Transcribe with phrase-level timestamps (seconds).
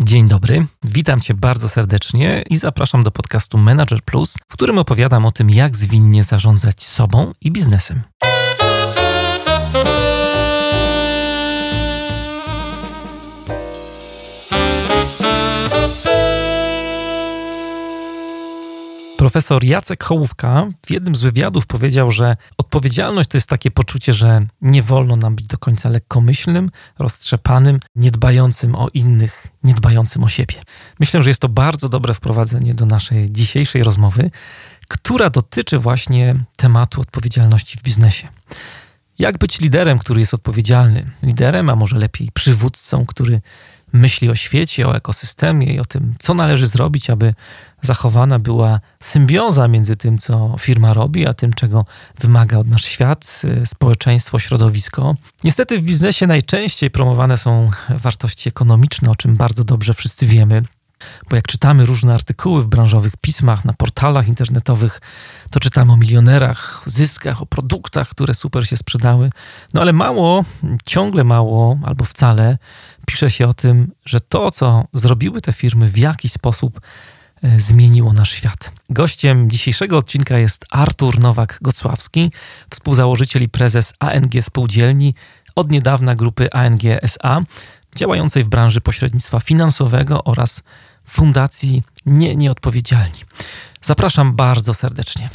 [0.00, 5.26] Dzień dobry, witam Cię bardzo serdecznie i zapraszam do podcastu Manager Plus, w którym opowiadam
[5.26, 8.02] o tym, jak zwinnie zarządzać sobą i biznesem.
[19.22, 24.40] Profesor Jacek Hołówka w jednym z wywiadów powiedział, że odpowiedzialność to jest takie poczucie, że
[24.60, 30.54] nie wolno nam być do końca lekkomyślnym, roztrzepanym, niedbającym o innych, niedbającym o siebie.
[31.00, 34.30] Myślę, że jest to bardzo dobre wprowadzenie do naszej dzisiejszej rozmowy,
[34.88, 38.28] która dotyczy właśnie tematu odpowiedzialności w biznesie.
[39.18, 41.10] Jak być liderem, który jest odpowiedzialny?
[41.22, 43.40] Liderem, a może lepiej przywódcą, który
[43.92, 47.34] myśli o świecie, o ekosystemie i o tym, co należy zrobić, aby
[47.82, 51.84] zachowana była symbioza między tym, co firma robi, a tym, czego
[52.20, 55.14] wymaga od nasz świat, y, społeczeństwo, środowisko.
[55.44, 60.62] Niestety w biznesie najczęściej promowane są wartości ekonomiczne, o czym bardzo dobrze wszyscy wiemy.
[61.30, 65.00] Bo jak czytamy różne artykuły w branżowych pismach, na portalach internetowych,
[65.50, 69.30] to czytamy o milionerach, zyskach, o produktach, które super się sprzedały.
[69.74, 70.44] No ale mało,
[70.84, 72.58] ciągle mało, albo wcale,
[73.06, 76.80] pisze się o tym, że to, co zrobiły te firmy, w jakiś sposób
[77.56, 78.72] zmieniło nasz świat.
[78.90, 82.30] Gościem dzisiejszego odcinka jest Artur Nowak-Gocławski,
[82.70, 85.14] współzałożyciel i prezes ANG Spółdzielni,
[85.54, 87.40] od niedawna grupy ANG SA,
[87.94, 90.62] działającej w branży pośrednictwa finansowego oraz
[91.04, 93.24] Fundacji Nie Nieodpowiedzialni.
[93.82, 95.28] Zapraszam bardzo serdecznie.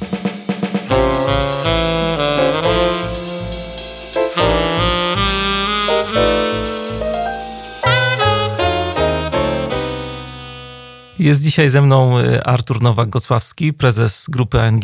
[11.19, 14.83] Jest dzisiaj ze mną y, Artur Nowak-Gocławski, prezes grupy ANG.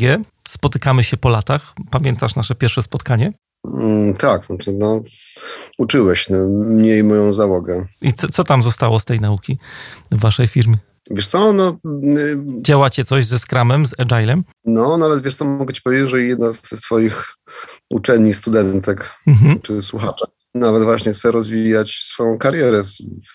[0.49, 1.73] Spotykamy się po latach.
[1.91, 3.33] Pamiętasz nasze pierwsze spotkanie?
[3.73, 5.01] Mm, tak, znaczy no,
[5.77, 7.85] uczyłeś no, mnie i moją załogę.
[8.01, 9.57] I co, co tam zostało z tej nauki
[10.11, 10.77] w waszej firmie?
[11.11, 11.77] Wiesz co, no...
[12.03, 14.43] Y, Działacie coś ze Scrumem, z Agilem?
[14.65, 17.33] No, nawet wiesz co, mogę ci powiedzieć, że jedna ze swoich
[17.91, 19.59] uczenni, studentek mhm.
[19.61, 22.81] czy słuchaczek nawet właśnie chce rozwijać swoją karierę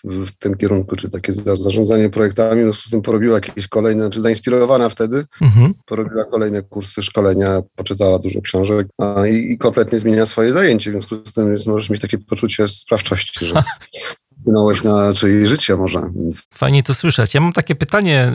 [0.03, 4.89] w, tym kierunku, czy takie zarządzanie projektami, no z tym porobiła jakieś kolejne, czy zainspirowana
[4.89, 5.73] wtedy, mhm.
[5.85, 10.93] porobiła kolejne kursy, szkolenia, poczytała dużo książek a, i, i, kompletnie zmienia swoje zajęcie, w
[10.93, 13.63] związku z tym możesz mieć takie poczucie sprawczości, że
[14.49, 16.09] wpłynąłeś na czyjeś życie może.
[16.15, 16.47] Więc.
[16.53, 17.33] Fajnie to słyszeć.
[17.33, 18.33] Ja mam takie pytanie,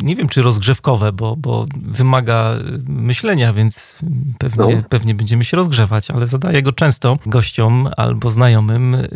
[0.00, 3.98] y, nie wiem czy rozgrzewkowe, bo, bo wymaga y, myślenia, więc
[4.38, 4.82] pewnie, no.
[4.88, 8.94] pewnie będziemy się rozgrzewać, ale zadaję go często gościom albo znajomym.
[8.94, 9.08] Y,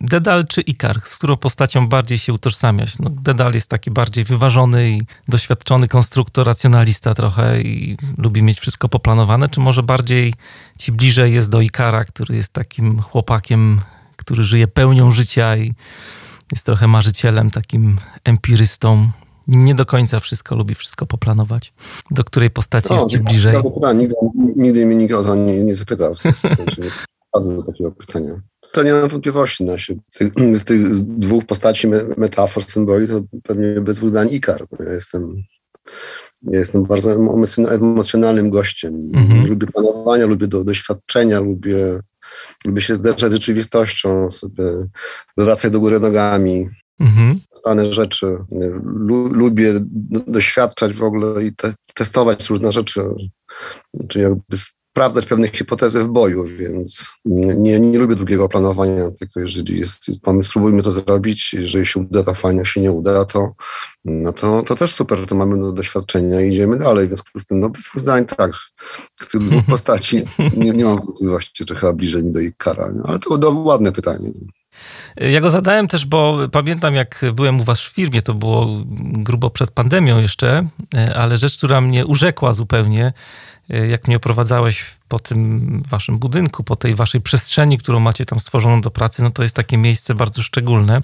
[0.00, 1.00] Dedal czy Ikar?
[1.04, 2.98] Z którą postacią bardziej się utożsamiasz?
[2.98, 8.88] No, Dedal jest taki bardziej wyważony i doświadczony konstruktor, racjonalista trochę i lubi mieć wszystko
[8.88, 10.34] poplanowane, czy może bardziej
[10.78, 13.80] ci bliżej jest do Ikara, który jest takim chłopakiem
[14.26, 15.74] który żyje pełnią życia i
[16.52, 19.10] jest trochę marzycielem, takim empirystą.
[19.48, 21.72] Nie do końca wszystko lubi, wszystko poplanować.
[22.10, 23.62] Do której postaci no, jest ci bliżej?
[23.74, 23.98] Pytanie.
[24.00, 24.14] Nigdy,
[24.56, 26.14] nigdy mnie nikt o to nie, nie zapytał.
[26.14, 26.48] W sensie,
[27.44, 28.40] nie takiego pytania.
[28.72, 29.64] To nie mam wątpliwości.
[29.64, 29.72] No,
[30.54, 34.66] z, tych, z dwóch postaci, metafor, symboli, to pewnie bez dwóch zdań Ikar.
[34.72, 35.42] No, ja jestem
[36.42, 37.12] ja jestem bardzo
[37.70, 39.10] emocjonalnym gościem.
[39.14, 39.46] Mhm.
[39.46, 42.00] Lubię planowania, lubię do, doświadczenia, lubię
[42.64, 44.28] lubię się zderzać z rzeczywistością,
[45.36, 46.68] wywracać do góry nogami,
[47.00, 47.40] mhm.
[47.54, 48.36] stane rzeczy.
[48.82, 49.72] Lu, lubię
[50.26, 53.00] doświadczać w ogóle i te, testować różne rzeczy,
[54.08, 54.56] czyli jakby
[54.96, 60.48] sprawdzać pewne hipotezy w boju, więc nie, nie lubię długiego planowania, tylko jeżeli jest pomysł,
[60.48, 63.54] spróbujmy to zrobić, jeżeli się uda, to fajnie, jak się nie uda, to,
[64.04, 67.46] no to, to też super, to mamy do doświadczenia i idziemy dalej, w związku z
[67.46, 68.52] tym, no bez zdań tak,
[69.20, 70.22] z tych dwóch postaci
[70.56, 73.92] nie, nie mam wątpliwości, czy chyba bliżej mi do ich kara, ale to, to ładne
[73.92, 74.30] pytanie.
[75.16, 79.50] Ja go zadałem też, bo pamiętam, jak byłem u was w firmie, to było grubo
[79.50, 80.68] przed pandemią jeszcze,
[81.14, 86.76] ale rzecz, która mnie urzekła zupełnie, E, jak mnie oprowadzałeś po tym waszym budynku, po
[86.76, 90.42] tej waszej przestrzeni, którą macie tam stworzoną do pracy, no to jest takie miejsce bardzo
[90.42, 91.00] szczególne.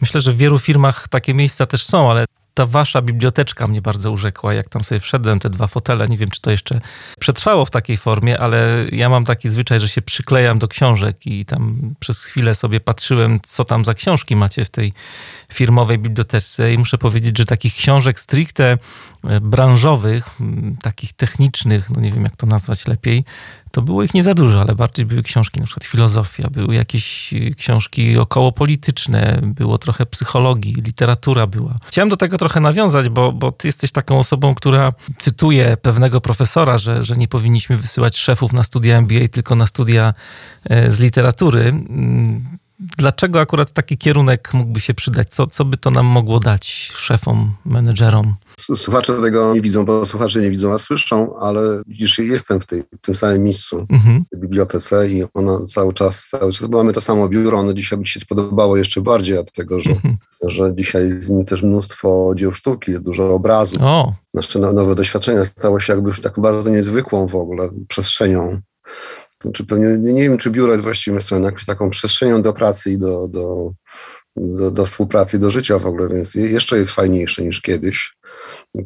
[0.00, 2.24] Myślę, że w wielu firmach takie miejsca też są, ale
[2.58, 4.54] ta wasza biblioteczka mnie bardzo urzekła.
[4.54, 6.80] Jak tam sobie wszedłem, te dwa fotele, nie wiem, czy to jeszcze
[7.20, 11.44] przetrwało w takiej formie, ale ja mam taki zwyczaj, że się przyklejam do książek i
[11.44, 14.92] tam przez chwilę sobie patrzyłem, co tam za książki macie w tej
[15.52, 18.78] firmowej biblioteczce i muszę powiedzieć, że takich książek stricte
[19.24, 20.28] e, branżowych,
[20.82, 23.24] takich technicznych, no nie wiem jak to nazwać lepiej,
[23.78, 27.32] to było ich nie za dużo, ale bardziej były książki, na przykład filozofia, były jakieś
[27.32, 31.78] y, książki okołopolityczne, było trochę psychologii, literatura była.
[31.86, 36.78] Chciałem do tego trochę nawiązać, bo, bo ty jesteś taką osobą, która cytuje pewnego profesora,
[36.78, 40.14] że, że nie powinniśmy wysyłać szefów na studia MBA, tylko na studia
[40.64, 41.62] e, z literatury.
[41.62, 45.28] Mm, Dlaczego akurat taki kierunek mógłby się przydać?
[45.28, 48.34] Co, co by to nam mogło dać szefom, menedżerom?
[48.58, 52.82] Słuchacze tego nie widzą, bo słuchacze nie widzą, a słyszą, ale widzisz, jestem w, tej,
[52.82, 54.24] w tym samym miejscu, mhm.
[54.32, 57.98] w bibliotece i ona cały czas, cały czas, bo mamy to samo biuro, ono dzisiaj
[57.98, 60.16] by się spodobało jeszcze bardziej, dlatego że, mhm.
[60.46, 63.82] że dzisiaj jest też mnóstwo dzieł sztuki, dużo obrazów.
[63.82, 64.14] O.
[64.34, 68.60] Nasze nowe doświadczenia stało się jakby już taką bardzo niezwykłą w ogóle przestrzenią
[69.42, 72.98] znaczy pewnie, nie wiem, czy biuro jest właściwym stroną, jakąś taką przestrzenią do pracy i
[72.98, 73.72] do, do,
[74.36, 78.16] do, do współpracy, do życia w ogóle, więc jeszcze jest fajniejsze niż kiedyś.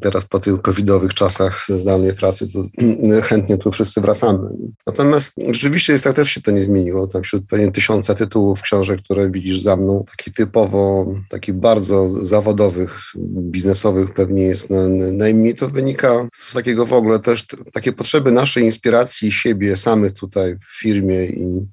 [0.00, 2.48] Teraz po tych covidowych czasach zdalnej pracy
[3.22, 4.48] chętnie tu wszyscy wracamy.
[4.86, 7.06] Natomiast rzeczywiście jest tak, też się to nie zmieniło.
[7.06, 13.00] Tam wśród pewnie tysiąca tytułów książek, które widzisz za mną, taki typowo, taki bardzo zawodowych,
[13.38, 14.68] biznesowych pewnie jest
[15.12, 15.54] najmniej.
[15.54, 20.80] To wynika z takiego w ogóle też takie potrzeby naszej inspiracji siebie samych tutaj w
[20.80, 21.66] firmie i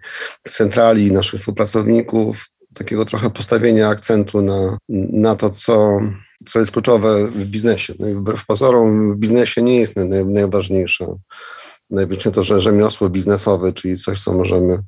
[0.44, 4.78] centrali naszych współpracowników, takiego trochę postawienia akcentu na,
[5.12, 6.00] na to, co,
[6.46, 7.94] co jest kluczowe w biznesie.
[8.00, 11.16] No i wbrew pozorom w biznesie nie jest naj, najważniejsze.
[11.90, 14.84] Najważniejsze to, że rzemiosło biznesowe, czyli coś, co możemy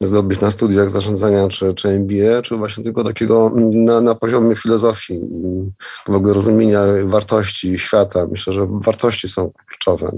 [0.00, 5.14] zdobyć na studiach zarządzania czy, czy MBA, czy właśnie tylko takiego na, na poziomie filozofii
[5.14, 5.70] i
[6.08, 8.26] w ogóle rozumienia wartości świata.
[8.30, 10.12] Myślę, że wartości są kluczowe.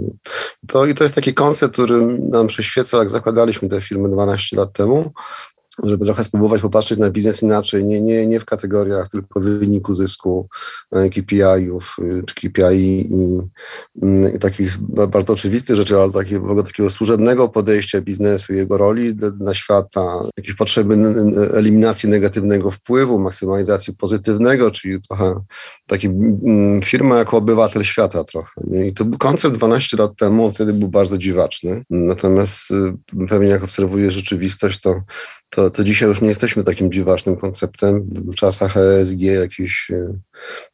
[0.66, 4.72] To, I to jest taki koncept, który nam przyświeca, jak zakładaliśmy tę firmę 12 lat
[4.72, 5.12] temu,
[5.84, 10.48] żeby trochę spróbować popatrzeć na biznes inaczej, nie, nie, nie w kategoriach tylko wyniku zysku,
[10.92, 13.40] e, KPI-ów y, czy KPI i,
[14.02, 14.78] mm, i takich
[15.08, 20.20] bardzo oczywistych rzeczy, ale takie, w ogóle takiego służebnego podejścia biznesu, jego roli na świata,
[20.36, 20.96] jakieś potrzeby
[21.54, 25.40] eliminacji negatywnego wpływu, maksymalizacji pozytywnego, czyli trochę
[25.86, 26.08] taki
[26.84, 28.60] firma jako obywatel świata trochę.
[28.88, 31.84] I to był koncept 12 lat temu, wtedy był bardzo dziwaczny.
[31.90, 35.02] Natomiast y, pewnie jak obserwuję rzeczywistość, to
[35.50, 38.02] to, to dzisiaj już nie jesteśmy takim dziwacznym konceptem.
[38.02, 40.14] W czasach ESG jakiś e,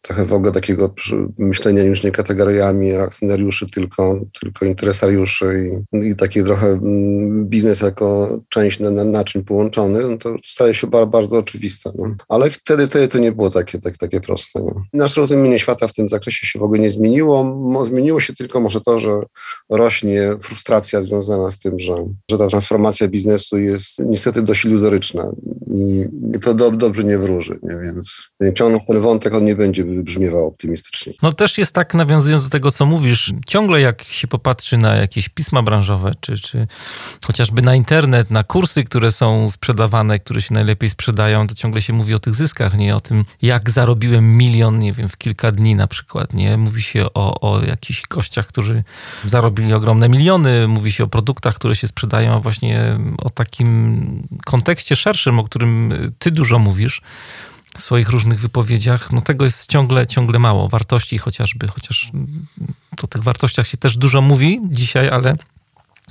[0.03, 0.95] trochę w ogóle takiego
[1.39, 8.39] myślenia już nie kategoriami akcjonariuszy, tylko, tylko interesariuszy i, i taki trochę mm, biznes jako
[8.49, 11.91] część na, na, naczyń połączony, no to staje się bardzo, bardzo oczywiste.
[11.99, 12.15] No.
[12.29, 14.61] Ale wtedy, wtedy to nie było takie, tak, takie proste.
[14.61, 14.83] No.
[14.93, 17.57] Nasze rozumienie świata w tym zakresie się w ogóle nie zmieniło.
[17.87, 19.21] Zmieniło się tylko może to, że
[19.71, 21.95] rośnie frustracja związana z tym, że,
[22.31, 25.33] że ta transformacja biznesu jest niestety dość iluzoryczna
[25.75, 26.09] i
[26.41, 27.79] to do, dobrze nie wróży, nie?
[27.83, 28.17] więc
[28.55, 31.12] ciągnąc ten wątek, on nie będzie brzmiewał optymistycznie.
[31.23, 35.29] No też jest tak, nawiązując do tego, co mówisz, ciągle jak się popatrzy na jakieś
[35.29, 36.67] pisma branżowe, czy, czy
[37.26, 41.93] chociażby na internet, na kursy, które są sprzedawane, które się najlepiej sprzedają, to ciągle się
[41.93, 45.75] mówi o tych zyskach, nie o tym, jak zarobiłem milion, nie wiem, w kilka dni
[45.75, 46.56] na przykład, nie?
[46.56, 48.85] Mówi się o, o jakichś gościach, którzy
[49.25, 54.97] zarobili ogromne miliony, mówi się o produktach, które się sprzedają, a właśnie o takim kontekście
[54.97, 57.02] szerszym, o którym ty dużo mówisz,
[57.76, 60.69] w swoich różnych wypowiedziach, no tego jest ciągle, ciągle mało.
[60.69, 62.11] Wartości chociażby, chociaż
[63.02, 65.37] o tych wartościach się też dużo mówi dzisiaj, ale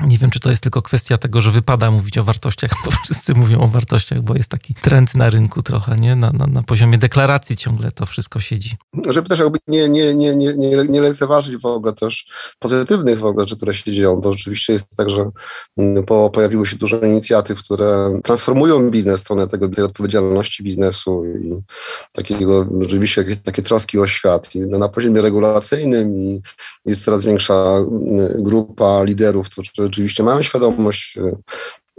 [0.02, 3.34] nie wiem, czy to jest tylko kwestia tego, że wypada mówić o wartościach, bo wszyscy
[3.34, 6.16] mówią o wartościach, bo jest taki trend na rynku trochę, nie?
[6.16, 8.78] Na, na, na poziomie deklaracji ciągle to wszystko siedzi.
[9.10, 12.26] Żeby też jakby nie, nie, nie, nie, nie, nie lekceważyć w ogóle też
[12.60, 15.30] pozytywnych w ogóle rzeczy, które się dzieją, bo rzeczywiście jest tak, że
[15.78, 21.62] mm, po, pojawiło się dużo inicjatyw, które transformują biznes, stronę tego, tej odpowiedzialności biznesu i
[22.14, 24.56] takiego rzeczywiście jakieś takie troski o świat.
[24.56, 26.42] I na poziomie regulacyjnym i
[26.86, 31.36] jest coraz większa mm, grupa liderów, którzy rzeczywiście mają świadomość e,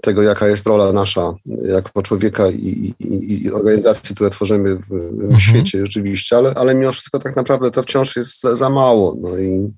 [0.02, 5.22] tego, jaka jest rola nasza jako człowieka i, i, i organizacji, które tworzymy w, w
[5.22, 5.40] mhm.
[5.40, 9.16] świecie rzeczywiście, ale, ale mimo wszystko tak naprawdę to wciąż jest za, za mało.
[9.20, 9.72] No i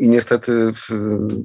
[0.00, 0.52] i niestety,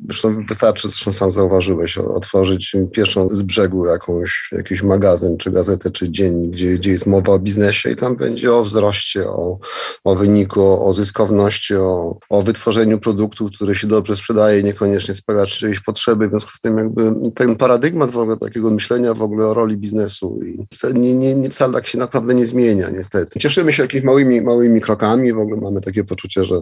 [0.09, 6.09] zresztą wystarczy, zresztą sam zauważyłeś, otworzyć pierwszą z brzegu jakąś, jakiś magazyn, czy gazetę, czy
[6.09, 9.59] dzień, gdzie, gdzie jest mowa o biznesie i tam będzie o wzroście, o,
[10.03, 15.45] o wyniku, o, o zyskowności, o, o wytworzeniu produktu, który się dobrze sprzedaje, niekoniecznie spełnia
[15.45, 16.27] czyjeś potrzeby.
[16.27, 19.77] W związku z tym jakby ten paradygmat w ogóle takiego myślenia w ogóle o roli
[19.77, 23.39] biznesu i nie, nie, nie wcale tak się naprawdę nie zmienia, niestety.
[23.39, 26.55] Cieszymy się jakimiś małymi, małymi krokami, w ogóle mamy takie poczucie, że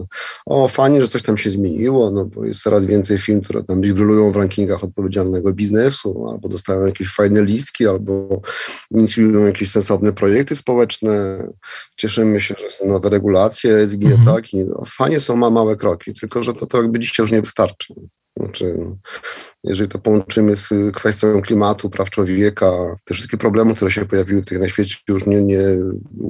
[0.46, 3.80] o, fajnie, że coś tam się zmieniło, no bo jest coraz więcej firm, które tam
[3.80, 8.40] gdzieś w rankingach odpowiedzialnego biznesu, albo dostają jakieś fajne listki, albo
[8.90, 11.46] inicjują jakieś sensowne projekty społeczne.
[11.96, 14.24] Cieszymy się, że są nowe regulacje SG, mhm.
[14.24, 14.52] tak?
[14.52, 17.40] I no, fajnie są ma małe kroki, tylko że to, to jakby dzisiaj już nie
[17.40, 17.94] wystarczy.
[18.38, 18.76] Znaczy,
[19.64, 24.58] jeżeli to połączymy z kwestią klimatu, praw człowieka, te wszystkie problemy, które się pojawiły tutaj
[24.58, 25.62] na świecie, już nie, nie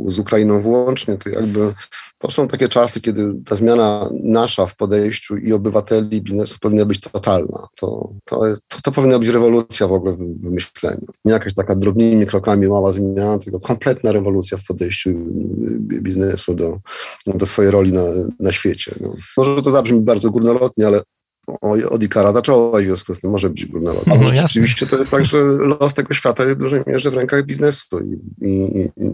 [0.07, 1.75] z Ukrainą włącznie, to jakby
[2.19, 7.01] to są takie czasy, kiedy ta zmiana nasza w podejściu i obywateli, biznesu powinna być
[7.01, 7.67] totalna.
[7.81, 11.07] To, to, jest, to, to powinna być rewolucja w ogóle w, w myśleniu.
[11.25, 15.11] Nie jakaś taka drobnymi krokami mała zmiana, tylko kompletna rewolucja w podejściu
[15.81, 16.79] biznesu do,
[17.27, 18.03] do swojej roli na,
[18.41, 18.95] na świecie.
[19.01, 19.15] No.
[19.37, 21.01] Może to zabrzmi bardzo górnolotnie, ale
[21.91, 24.15] od Ikara zaczęła w związku z tym może być górnolotna.
[24.15, 25.39] No, oczywiście to jest tak, że
[25.81, 29.11] los tego świata jest w dużej mierze w rękach biznesu i, i, i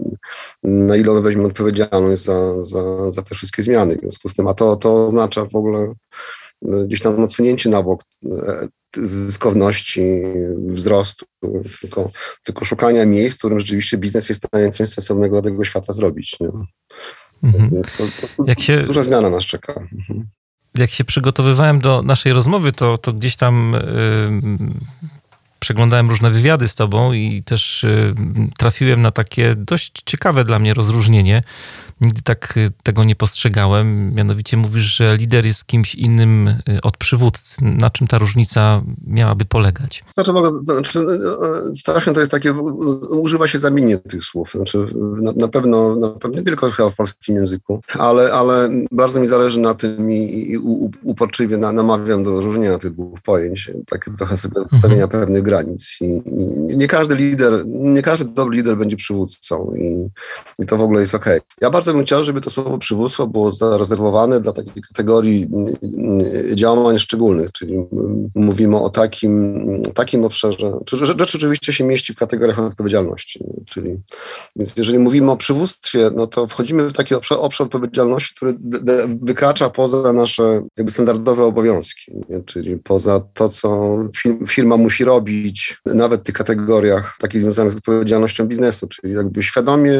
[0.63, 4.47] na ile on weźmie odpowiedzialność za, za, za te wszystkie zmiany w związku z tym,
[4.47, 5.93] a to, to oznacza w ogóle
[6.61, 10.01] no, gdzieś tam odsunięcie na bok e, zyskowności,
[10.57, 11.25] wzrostu,
[11.81, 12.11] tylko,
[12.43, 15.93] tylko szukania miejsc, w którym rzeczywiście biznes jest w stanie coś sensownego dla tego świata
[15.93, 16.37] zrobić.
[16.39, 16.49] Nie?
[17.43, 17.81] Mhm.
[17.97, 18.03] To,
[18.37, 18.83] to, to się...
[18.83, 19.73] Duża zmiana nas czeka.
[19.73, 20.27] Mhm
[20.75, 23.75] jak się przygotowywałem do naszej rozmowy, to, to gdzieś tam
[25.61, 30.73] przeglądałem różne wywiady z tobą i też yy, trafiłem na takie dość ciekawe dla mnie
[30.73, 31.43] rozróżnienie
[32.01, 34.15] Nigdy tak y, tego nie postrzegałem.
[34.15, 37.55] Mianowicie mówisz, że lider jest kimś innym y, od przywódcy.
[37.61, 40.03] Na czym ta różnica miałaby polegać?
[40.13, 40.31] Znaczy,
[40.63, 40.99] znaczy
[41.75, 42.53] strasznie to jest takie,
[43.09, 44.51] używa się zamiennie tych słów.
[44.51, 44.85] Znaczy,
[45.21, 49.27] na, na, pewno, na pewno nie tylko chyba w polskim języku, ale, ale bardzo mi
[49.27, 50.57] zależy na tym i, i
[51.03, 55.09] uporczywie na, namawiam do różnienia tych dwóch pojęć, takie trochę sobie ustawienia mhm.
[55.09, 55.97] pewnych granic.
[56.01, 56.21] I,
[56.77, 60.09] nie każdy lider, nie każdy dobry lider będzie przywódcą i,
[60.63, 61.37] i to w ogóle jest okej.
[61.37, 61.49] Okay.
[61.61, 65.49] Ja bardzo bym chciał, żeby to słowo przywództwo było zarezerwowane dla takiej kategorii
[66.55, 67.73] działań szczególnych, czyli
[68.35, 73.97] mówimy o takim, takim obszarze, rzecz oczywiście się mieści w kategoriach odpowiedzialności, czyli
[74.55, 78.53] więc jeżeli mówimy o przywództwie, no to wchodzimy w taki obszar, obszar odpowiedzialności, który
[79.21, 82.43] wykracza poza nasze jakby standardowe obowiązki, nie?
[82.43, 83.97] czyli poza to, co
[84.47, 85.40] firma musi robić,
[85.85, 89.91] nawet w tych kategoriach takich związanych z odpowiedzialnością biznesu, czyli jakby świadomie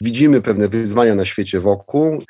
[0.00, 2.22] widzimy pewne wyzwania na świecie wokół,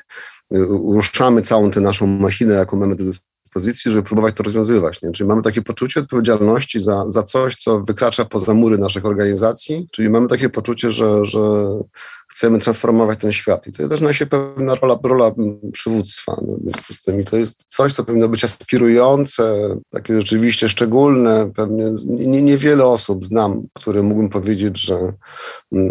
[0.93, 5.01] ruszamy całą tę naszą machinę, jaką mamy do dyspozycji, żeby próbować to rozwiązywać.
[5.01, 5.11] Nie?
[5.11, 10.09] Czyli mamy takie poczucie odpowiedzialności za, za coś, co wykracza poza mury naszych organizacji, czyli
[10.09, 11.39] mamy takie poczucie, że, że
[12.37, 13.67] chcemy transformować ten świat.
[13.67, 15.31] I to też się pewna rola, rola
[15.71, 16.41] przywództwa.
[16.47, 17.21] No, w związku z tym.
[17.21, 21.51] I to jest coś, co powinno być aspirujące, takie rzeczywiście szczególne.
[21.55, 25.13] Pewnie nie, niewiele osób znam, które mógłbym powiedzieć, że,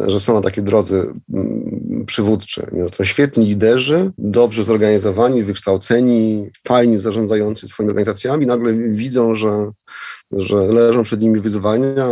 [0.07, 2.67] że są na takiej drodze mm, przywódcze.
[2.91, 9.73] To są świetni liderzy, dobrze zorganizowani, wykształceni, fajnie zarządzający swoimi organizacjami, nagle widzą, że
[10.33, 12.07] że leżą przed nimi wyzwania,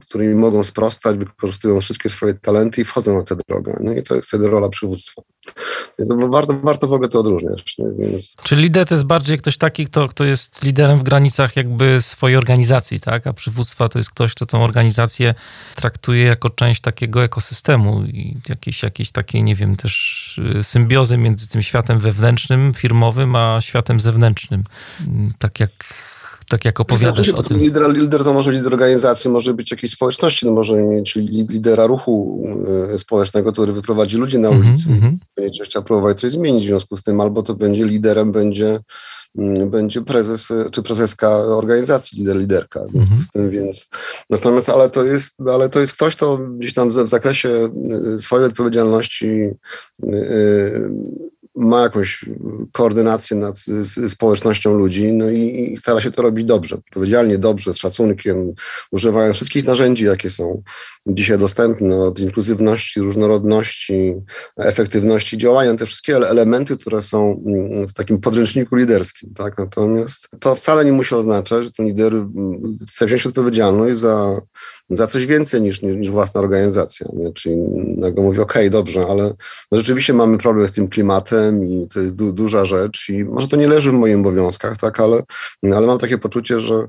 [0.00, 3.76] którymi mogą sprostać, wykorzystują wszystkie swoje talenty i wchodzą na tę drogę.
[3.80, 5.22] No i to jest wtedy rola przywództwa.
[5.98, 7.76] Więc warto, warto w ogóle to odróżniać.
[7.98, 8.34] Więc...
[8.42, 12.36] Czyli lider to jest bardziej ktoś taki, kto, kto jest liderem w granicach jakby swojej
[12.36, 13.26] organizacji, tak?
[13.26, 15.34] A przywództwa to jest ktoś, kto tą organizację
[15.74, 21.48] traktuje jako część takiego ekosystemu i jakiejś, jakiejś takiej, nie wiem, też y, symbiozy między
[21.48, 24.64] tym światem wewnętrznym, firmowym, a światem zewnętrznym.
[25.38, 25.94] Tak jak
[26.50, 27.56] tak jak opowiadasz o tym.
[27.56, 31.16] Lider, lider to może być lider organizacji, może być jakiejś społeczności, no może mieć
[31.48, 32.44] lidera ruchu
[32.92, 35.16] e, społecznego, który wyprowadzi ludzi na mhm, ulicy mm -hmm.
[35.36, 38.80] będzie chciał próbować coś zmienić w związku z tym, albo to będzie liderem, będzie
[39.38, 42.80] mm, będzie prezes e, czy prezeska organizacji, lider, liderka.
[42.80, 43.22] W związku mhm.
[43.22, 43.88] z tym, więc
[44.30, 47.68] natomiast, ale to jest, ale to jest ktoś, kto gdzieś tam w, w zakresie
[48.14, 49.50] e, swojej odpowiedzialności
[51.56, 52.24] ma jakąś
[52.72, 53.64] koordynację nad
[54.08, 58.52] społecznością ludzi no i, i, stara się to robić dobrze, odpowiedzialnie, dobrze, z szacunkiem,
[58.92, 60.62] używając wszystkich narzędzi, jakie są
[61.06, 64.14] dzisiaj dostępne, od inkluzywności, różnorodności,
[64.56, 69.34] efektywności działania, te wszystkie elementy, które są mm, w takim podręczniku liderskim.
[69.34, 69.58] Tak?
[69.58, 74.40] Natomiast to wcale nie musi oznaczać, że ten lider mm, chce wziąć odpowiedzialność za
[74.90, 77.06] za coś więcej niż, niż własna organizacja.
[77.12, 77.32] Nie?
[77.32, 77.56] Czyli
[77.96, 79.34] nagle mówi, okej, okay, dobrze, ale
[79.72, 83.48] no rzeczywiście mamy problem z tym klimatem i to jest du duża rzecz i może
[83.48, 85.22] to nie leży w moich obowiązkach, tak, ale,
[85.62, 86.88] ale mam takie poczucie, że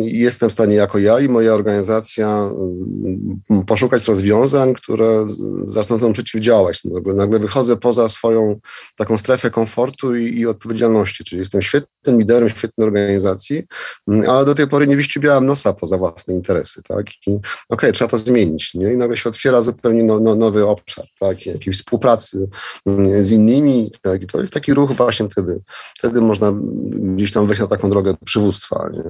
[0.00, 5.26] jestem w stanie jako ja i moja organizacja mm, poszukać rozwiązań, które
[5.64, 6.84] zaczną temu przeciwdziałać.
[6.84, 8.60] Nagle, nagle wychodzę poza swoją
[8.96, 13.62] taką strefę komfortu i, i odpowiedzialności, czyli jestem świetnym liderem świetnej organizacji,
[14.08, 18.10] mm, ale do tej pory nie wyścibiałem nosa poza własne interesy, tak, okej, okay, trzeba
[18.10, 18.92] to zmienić, nie?
[18.92, 21.46] I nagle się otwiera zupełnie no, no, nowy obszar, tak?
[21.46, 22.48] Jakiejś współpracy
[22.86, 24.22] mm, z innymi, tak?
[24.22, 25.60] I to jest taki ruch właśnie wtedy.
[25.98, 26.52] Wtedy można
[26.90, 29.02] gdzieś tam wejść na taką drogę przywództwa, nie?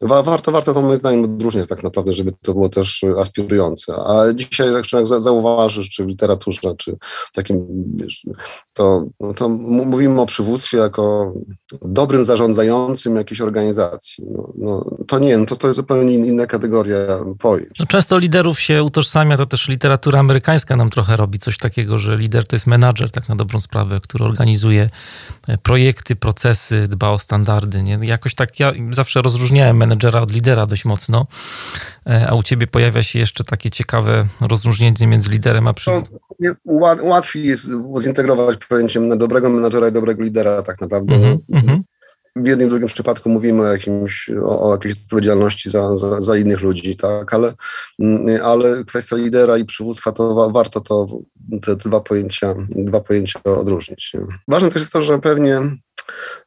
[0.00, 3.94] Warto, warto to moim zdaniem odróżniać tak naprawdę, żeby to było też aspirujące.
[4.06, 8.26] A dzisiaj, jak zauważysz, czy w literaturze, czy w takim, wiesz,
[8.72, 11.34] to, no to mówimy o przywództwie jako
[11.82, 14.26] dobrym zarządzającym jakiejś organizacji.
[14.30, 16.98] No, no, to nie, no to, to jest zupełnie inna kategoria
[17.38, 17.78] pojęć.
[17.78, 22.16] No, często liderów się utożsamia, to też literatura amerykańska nam trochę robi coś takiego, że
[22.16, 24.90] lider to jest menadżer, tak na dobrą sprawę, który organizuje
[25.48, 27.82] e, projekty, procesy, dba o standardy.
[27.82, 27.98] Nie?
[28.02, 31.26] Jakoś tak ja zawsze rozróżniałem menedżera od lidera dość mocno,
[32.06, 35.90] e, a u ciebie pojawia się jeszcze takie ciekawe rozróżnienie między liderem a przy...
[37.02, 37.70] Łatwiej jest
[38.00, 41.14] zintegrować pojęciem na dobrego menadżera i dobrego lidera tak naprawdę.
[41.14, 41.80] Mm -hmm.
[42.36, 46.36] W jednym i drugim przypadku mówimy o, jakimś, o, o jakiejś odpowiedzialności za, za, za,
[46.36, 47.54] innych ludzi, tak, ale,
[47.98, 51.06] mm, ale kwestia lidera i przywództwa, to wa, warto to
[51.62, 54.12] te dwa pojęcia, dwa pojęcia odróżnić.
[54.48, 55.78] Ważne też jest to, że pewnie e,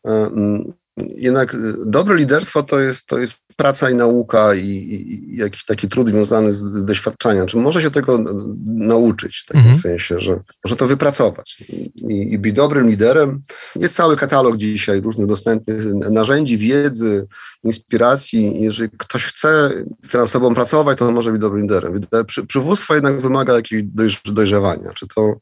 [0.05, 5.65] mm, jednak y, dobre liderstwo to jest, to jest praca i nauka i, i jakiś
[5.65, 7.45] taki trud związany z, z doświadczenia.
[7.45, 8.19] Czy może się tego
[8.65, 9.77] nauczyć w takim mhm.
[9.79, 11.63] sensie, że może to wypracować
[11.95, 13.41] i, i być dobrym liderem.
[13.75, 17.27] Jest cały katalog dzisiaj różnych dostępnych narzędzi, wiedzy,
[17.63, 18.61] inspiracji.
[18.61, 19.71] Jeżeli ktoś chce,
[20.03, 22.01] chce nad sobą pracować, to może być dobrym liderem.
[22.27, 24.93] Przy, przywództwo jednak wymaga jakiegoś dojrzewania.
[24.93, 25.35] Czy to,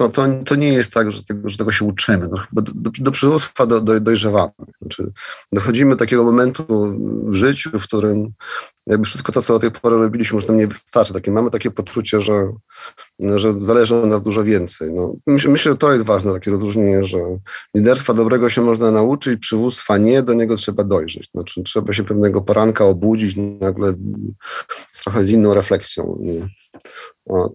[0.00, 2.28] to, to, to nie jest tak, że tego, że tego się uczymy.
[2.28, 4.52] No, do, do, do przywództwa do, do, dojrzewamy.
[4.82, 5.12] Znaczy,
[5.52, 6.64] dochodzimy do takiego momentu
[7.24, 8.32] w życiu, w którym
[8.86, 11.12] jakby wszystko to, co do tej pory robiliśmy, już nam nie wystarczy.
[11.12, 12.48] Takie, mamy takie poczucie, że,
[13.20, 14.92] że zależy od nas dużo więcej.
[14.92, 17.18] No, myślę, myślę, że to jest ważne, takie rozróżnienie, że
[17.74, 21.28] liderstwa dobrego się można nauczyć, przywództwa nie, do niego trzeba dojrzeć.
[21.34, 23.94] Znaczy, trzeba się pewnego poranka obudzić nagle
[24.88, 26.18] z trochę inną refleksją.
[26.20, 26.48] Nie?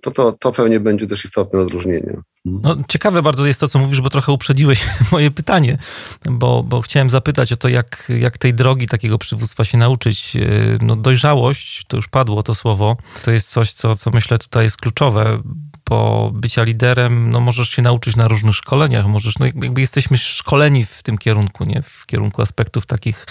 [0.02, 2.18] To, to, to pewnie będzie też istotne odróżnienie.
[2.46, 5.78] No, ciekawe bardzo jest to, co mówisz, bo trochę uprzedziłeś moje pytanie,
[6.26, 10.34] bo, bo chciałem zapytać o to, jak, jak tej drogi takiego przywództwa się nauczyć.
[10.82, 14.78] No, dojrzałość, to już padło to słowo, to jest coś, co, co myślę tutaj jest
[14.78, 15.42] kluczowe,
[15.90, 20.86] bo bycia liderem, no możesz się nauczyć na różnych szkoleniach, możesz, no jakby jesteśmy szkoleni
[20.86, 21.82] w tym kierunku, nie?
[21.82, 23.26] W kierunku aspektów takich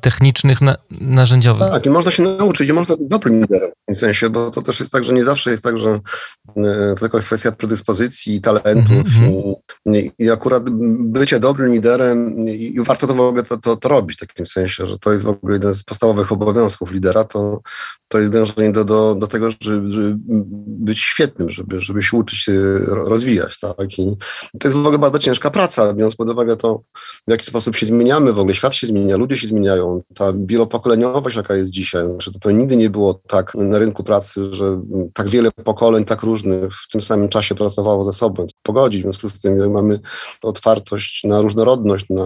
[0.00, 1.70] technicznych, na, narzędziowych.
[1.70, 4.62] Tak, i można się nauczyć, i można być dobrym liderem w tym sensie, bo to
[4.62, 6.00] też jest tak, że nie zawsze jest tak, że
[6.56, 9.54] e, to tylko jest kwestia predyspozycji, talentów mm -hmm.
[9.86, 13.88] i, i, akurat bycie dobrym liderem i, i warto to w ogóle to, to, to,
[13.88, 17.60] robić w takim sensie, że to jest w ogóle jeden z podstawowych obowiązków lidera, to,
[18.08, 20.14] to jest dążenie do, do, do tego, żeby, żeby
[20.66, 22.52] być świetnym, żeby, żeby się uczyć się
[22.88, 23.58] rozwijać.
[23.58, 23.98] Tak?
[23.98, 24.16] I
[24.60, 26.80] to jest w ogóle bardzo ciężka praca, biorąc pod uwagę to,
[27.28, 31.36] w jaki sposób się zmieniamy, w ogóle świat się zmienia, ludzie się zmieniają, ta wielopokoleniowość,
[31.36, 34.82] jaka jest dzisiaj, znaczy to nigdy nie było tak na rynku pracy, że
[35.14, 38.46] tak wiele pokoleń, tak różnych w tym samym czasie pracowało ze sobą.
[38.62, 40.00] Pogodzić, w związku z tym mamy
[40.42, 42.24] otwartość na różnorodność, na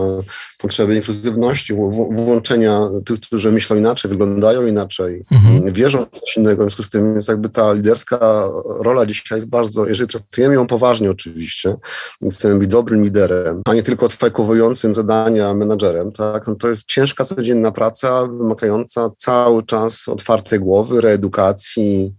[0.59, 1.75] potrzeby inkluzywności,
[2.11, 5.73] włączenia tych, którzy myślą inaczej, wyglądają inaczej, mhm.
[5.73, 8.49] wierzą w coś innego, w związku z tym jest jakby ta liderska
[8.81, 11.77] rola dzisiaj jest bardzo, jeżeli traktujemy ją poważnie oczywiście,
[12.33, 17.25] chcemy być dobrym liderem, a nie tylko odfajkowującym zadania menadżerem, tak, no to jest ciężka
[17.25, 22.15] codzienna praca, wymagająca cały czas otwartej głowy, reedukacji,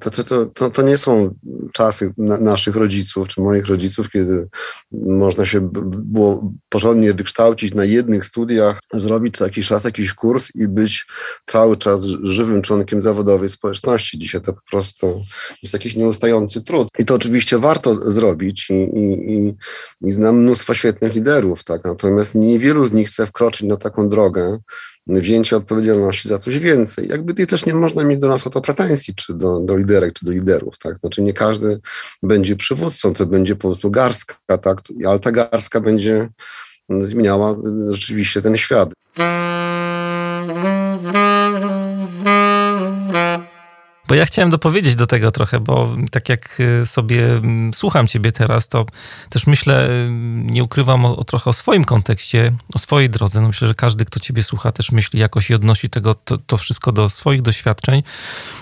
[0.00, 1.34] to, to, to, to nie są
[1.72, 4.48] czasy naszych rodziców czy moich rodziców, kiedy
[4.92, 10.68] można się było porządnie wykształcić na jednych studiach, zrobić co jakiś czas jakiś kurs i
[10.68, 11.06] być
[11.46, 14.18] cały czas żywym członkiem zawodowej społeczności.
[14.18, 15.22] Dzisiaj to po prostu
[15.62, 16.88] jest jakiś nieustający trud.
[16.98, 19.54] I to oczywiście warto zrobić i, i, i,
[20.02, 21.84] i znam mnóstwo świetnych liderów, tak?
[21.84, 24.58] natomiast niewielu z nich chce wkroczyć na taką drogę,
[25.06, 27.08] wzięcie odpowiedzialności za coś więcej.
[27.08, 30.26] Jakby też nie można mieć do nas o to pretensji, czy do, do liderek, czy
[30.26, 30.96] do liderów, tak?
[30.96, 31.80] Znaczy nie każdy
[32.22, 34.80] będzie przywódcą, to będzie po prostu garstka, tak?
[35.06, 36.28] Ale ta garstka będzie
[36.88, 37.56] zmieniała
[37.90, 38.92] rzeczywiście ten świat.
[44.10, 48.32] Bo ja chciałem dopowiedzieć do tego trochę, bo tak jak y, sobie mm, słucham ciebie
[48.32, 48.86] teraz, to
[49.28, 50.08] też myślę, y,
[50.44, 53.40] nie ukrywam o, o trochę o swoim kontekście, o swojej drodze.
[53.40, 56.56] No myślę, że każdy, kto ciebie słucha, też myśli jakoś i odnosi tego, to, to
[56.56, 58.02] wszystko do swoich doświadczeń.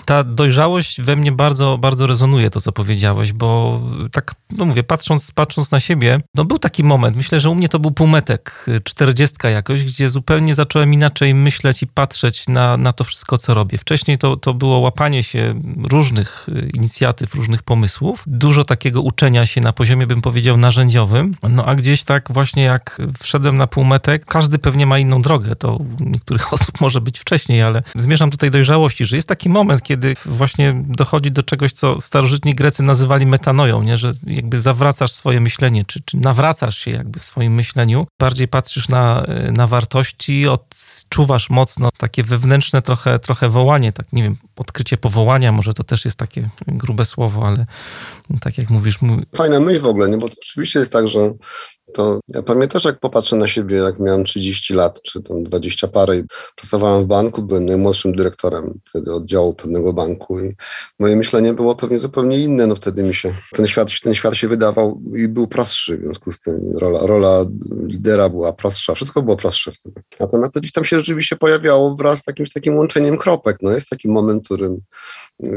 [0.05, 3.81] Ta dojrzałość we mnie bardzo, bardzo rezonuje, to co powiedziałeś, bo
[4.11, 7.69] tak, no mówię, patrząc, patrząc na siebie, no był taki moment, myślę, że u mnie
[7.69, 12.93] to był półmetek, y, czterdziestka jakoś, gdzie zupełnie zacząłem inaczej myśleć i patrzeć na, na
[12.93, 13.77] to wszystko, co robię.
[13.77, 15.38] Wcześniej to, to było łapanie się
[15.83, 18.23] różnych y, inicjatyw, różnych pomysłów.
[18.27, 21.35] Dużo takiego uczenia się na poziomie, bym powiedział, narzędziowym.
[21.49, 25.55] No a gdzieś tak właśnie jak wszedłem na półmetek, każdy pewnie ma inną drogę.
[25.55, 30.15] To niektórych osób może być wcześniej, ale zmierzam tej dojrzałości, że jest taki moment, kiedy
[30.25, 33.97] właśnie dochodzi do czegoś, co starożytni Grecy nazywali metanoją, nie?
[33.97, 38.89] że jakby zawracasz swoje myślenie, czy, czy nawracasz się jakby w swoim myśleniu, bardziej patrzysz
[38.89, 45.51] na, na wartości, odczuwasz mocno takie wewnętrzne trochę, trochę wołanie, tak nie wiem, odkrycie powołania,
[45.51, 47.65] może to też jest takie grube słowo, ale
[48.41, 48.99] tak jak mówisz...
[49.35, 50.17] Fajna myśl w ogóle, nie?
[50.17, 51.33] bo to oczywiście jest tak, że
[51.93, 56.17] to ja pamiętasz, jak popatrzę na siebie, jak miałem 30 lat, czy tam 20 parę
[56.17, 56.23] i
[56.55, 60.55] pracowałem w banku, byłem najmłodszym dyrektorem wtedy oddziału pewnego banku i
[60.99, 64.47] moje myślenie było pewnie zupełnie inne, no wtedy mi się, ten świat, ten świat się
[64.47, 67.45] wydawał i był prostszy, w związku z tym rola, rola
[67.85, 70.01] lidera była prostsza, wszystko było prostsze wtedy.
[70.19, 73.89] Natomiast to gdzieś tam się rzeczywiście pojawiało wraz z jakimś takim łączeniem kropek, no jest
[73.89, 74.81] taki moment, którym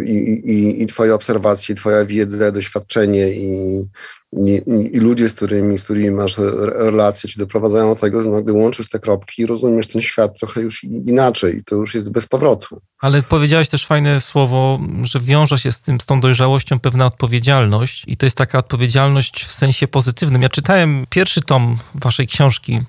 [0.05, 0.12] i,
[0.45, 3.85] i, i twoje obserwacje, twoja wiedza, doświadczenie i
[4.33, 8.88] i, ludzie, z którymi, z którymi masz relacje, ci doprowadzają do tego, że nagle łączysz
[8.88, 11.62] te kropki i rozumiesz ten świat trochę już inaczej.
[11.64, 12.81] To już jest bez powrotu.
[13.02, 18.04] Ale powiedziałeś też fajne słowo, że wiąże się z tym, z tą dojrzałością pewna odpowiedzialność
[18.06, 20.42] i to jest taka odpowiedzialność w sensie pozytywnym.
[20.42, 22.80] Ja czytałem pierwszy tom waszej książki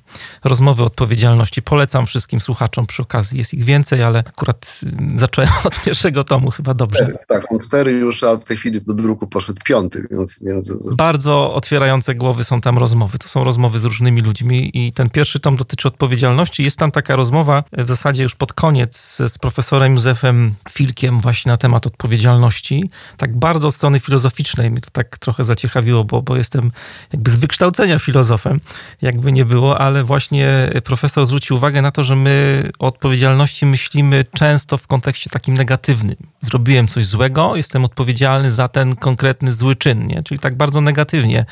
[0.44, 1.62] Rozmowy o odpowiedzialności.
[1.62, 3.38] Polecam wszystkim słuchaczom przy okazji.
[3.38, 4.82] Jest ich więcej, ale akurat
[5.16, 7.08] zacząłem od pierwszego tomu, chyba dobrze.
[7.28, 10.40] Tak, są cztery już, a w tej chwili do druku poszedł piąty, więc...
[10.44, 10.74] więc...
[10.92, 13.18] Bardzo otwierające głowy są tam rozmowy.
[13.18, 16.64] To są rozmowy z różnymi ludźmi i ten pierwszy tom dotyczy odpowiedzialności.
[16.64, 21.58] Jest tam taka rozmowa w zasadzie już pod koniec z profesorem Józefem Filkiem właśnie na
[21.58, 22.90] temat odpowiedzialności.
[23.18, 24.72] Tak bardzo od strony filozoficznej.
[24.72, 26.72] Mnie to tak trochę zaciekawiło, bo, bo jestem
[27.14, 28.60] jakby z wykształcenia filozofem,
[29.02, 34.26] jakby nie było, ale właśnie profesor zwrócił uwagę na to, że my o odpowiedzialności myślimy
[34.34, 36.16] często w kontekście takim negatywnym.
[36.42, 40.24] Zrobiłem coś złego, jestem odpowiedzialny za ten konkretny zły czyn, nie?
[40.24, 41.46] czyli tak bardzo negatywnie.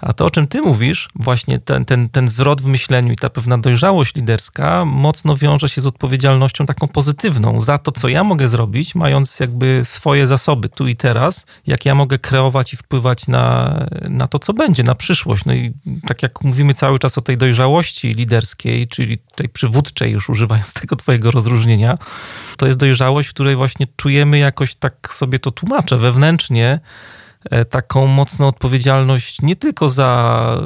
[0.00, 3.30] A to, o czym ty mówisz, właśnie ten, ten, ten zwrot w myśleniu i ta
[3.30, 8.48] pewna dojrzałość liderska mocno wiąże się z odpowiedzialnością taką pozytywną za to, co ja mogę
[8.48, 13.76] zrobić, mając jakby swoje zasoby tu i teraz, jak ja mogę kreować i wpływać na,
[14.08, 15.44] na to, co będzie, na przyszłość.
[15.44, 15.72] No i
[16.06, 20.96] tak jak mówimy cały czas o tej dojrzałości liderskiej, czyli tej przywódczej, już używając tego
[20.96, 21.98] twojego rozróżnienia,
[22.56, 26.80] to jest dojrzałość, w której właśnie czujemy jakoś tak sobie to tłumaczę wewnętrznie,
[27.70, 30.60] taką mocną odpowiedzialność nie tylko za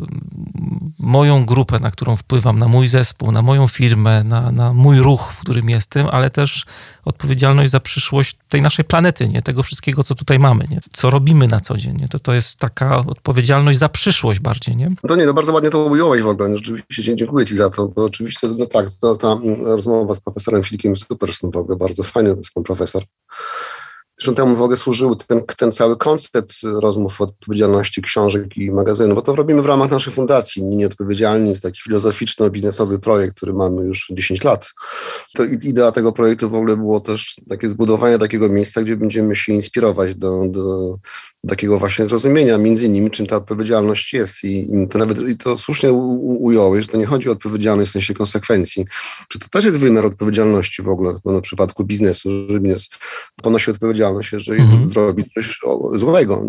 [0.98, 5.32] moją grupę, na którą wpływam, na mój zespół, na moją firmę, na, na mój ruch,
[5.32, 6.66] w którym jestem, ale też
[7.04, 9.42] odpowiedzialność za przyszłość tej naszej planety, nie?
[9.42, 10.78] tego wszystkiego, co tutaj mamy, nie?
[10.92, 11.96] co robimy na co dzień.
[11.96, 12.08] Nie?
[12.08, 14.76] To, to jest taka odpowiedzialność za przyszłość bardziej.
[14.76, 14.88] Nie?
[15.08, 16.56] To nie, no bardzo ładnie to ująłeś w ogóle.
[16.56, 20.96] Rzeczywiście dziękuję Ci za to, bo oczywiście no tak, to, ta rozmowa z profesorem Filikiem
[20.96, 23.02] super, w ogóle bardzo fajny jest pan profesor.
[24.20, 29.14] Zresztą temu w ogóle służył ten, ten cały koncept rozmów o odpowiedzialności książek i magazynu,
[29.14, 30.64] bo to robimy w ramach naszej fundacji.
[30.64, 34.72] Nie Odpowiedzialni jest taki filozoficzno-biznesowy projekt, który mamy już 10 lat.
[35.34, 39.52] To idea tego projektu w ogóle było też takie zbudowanie takiego miejsca, gdzie będziemy się
[39.52, 40.98] inspirować do, do
[41.48, 44.44] takiego właśnie zrozumienia między innymi, czym ta odpowiedzialność jest.
[44.44, 47.90] I, i to nawet i to słusznie u, ująłeś, że to nie chodzi o odpowiedzialność
[47.90, 48.84] w sensie konsekwencji,
[49.32, 52.88] że to też jest wymiar odpowiedzialności w ogóle, w przypadku biznesu, że biznes
[53.42, 54.92] ponosi odpowiedzialność, jeżeli mhm.
[54.92, 55.58] zrobi coś
[55.94, 56.44] złego.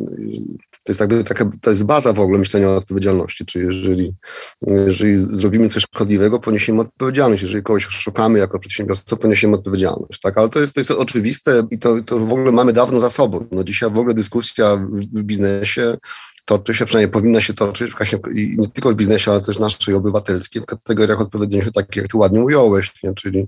[0.84, 4.14] To jest jakby taka, to jest baza w ogóle myślenia o odpowiedzialności, czyli jeżeli,
[4.62, 7.44] jeżeli zrobimy coś szkodliwego, poniesiemy odpowiedzialność.
[7.44, 10.20] Jeżeli kogoś szukamy jako przedsiębiorstwo, poniesiemy odpowiedzialność.
[10.20, 10.38] Tak?
[10.38, 13.48] Ale to jest, to jest oczywiste i to, to w ogóle mamy dawno za sobą.
[13.52, 15.98] No dzisiaj w ogóle dyskusja w biznesie
[16.46, 20.62] toczy się, przynajmniej powinna się toczyć właśnie nie tylko w biznesie, ale też naszej obywatelskiej
[20.62, 23.14] w kategoriach odpowiednich, tak jak ty ładnie ująłeś, nie?
[23.14, 23.48] czyli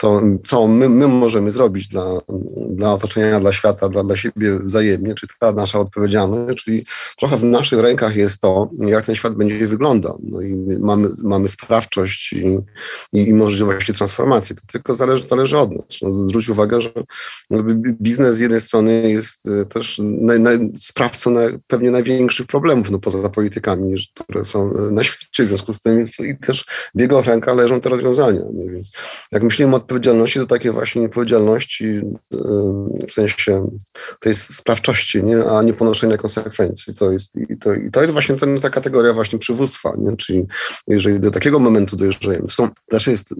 [0.00, 2.04] to co my, my możemy zrobić dla,
[2.70, 6.86] dla otoczenia, dla świata, dla, dla siebie wzajemnie, czy ta nasza odpowiedzialność, czyli
[7.18, 10.20] trochę w naszych rękach jest to, jak ten świat będzie wyglądał.
[10.22, 12.58] No i mamy, mamy sprawczość i,
[13.12, 14.56] i, i możliwości transformacji.
[14.56, 15.84] To tylko zależy, zależy od nas.
[16.02, 16.92] No, zwróć uwagę, że
[17.80, 21.90] biznes z jednej strony jest e, też naj, naj, sprawcą na, pewnie
[22.20, 26.36] największych problemów, no poza politykami, które są e, na świecie, w związku z tym i
[26.36, 28.42] też w jego rękach leżą te rozwiązania.
[28.52, 28.70] Nie?
[28.70, 28.92] Więc
[29.32, 32.00] jak myślimy o odpowiedzialności to takie właśnie niepowiedzialności
[33.08, 33.70] w sensie
[34.20, 35.44] tej sprawczości, nie?
[35.44, 36.94] a nie ponoszenia konsekwencji.
[36.94, 40.16] To jest, i, to, i to jest właśnie ten, ta kategoria właśnie przywództwa, nie?
[40.16, 40.46] czyli
[40.86, 42.48] jeżeli do takiego momentu dojrzejemy.
[42.48, 43.34] Są, też jest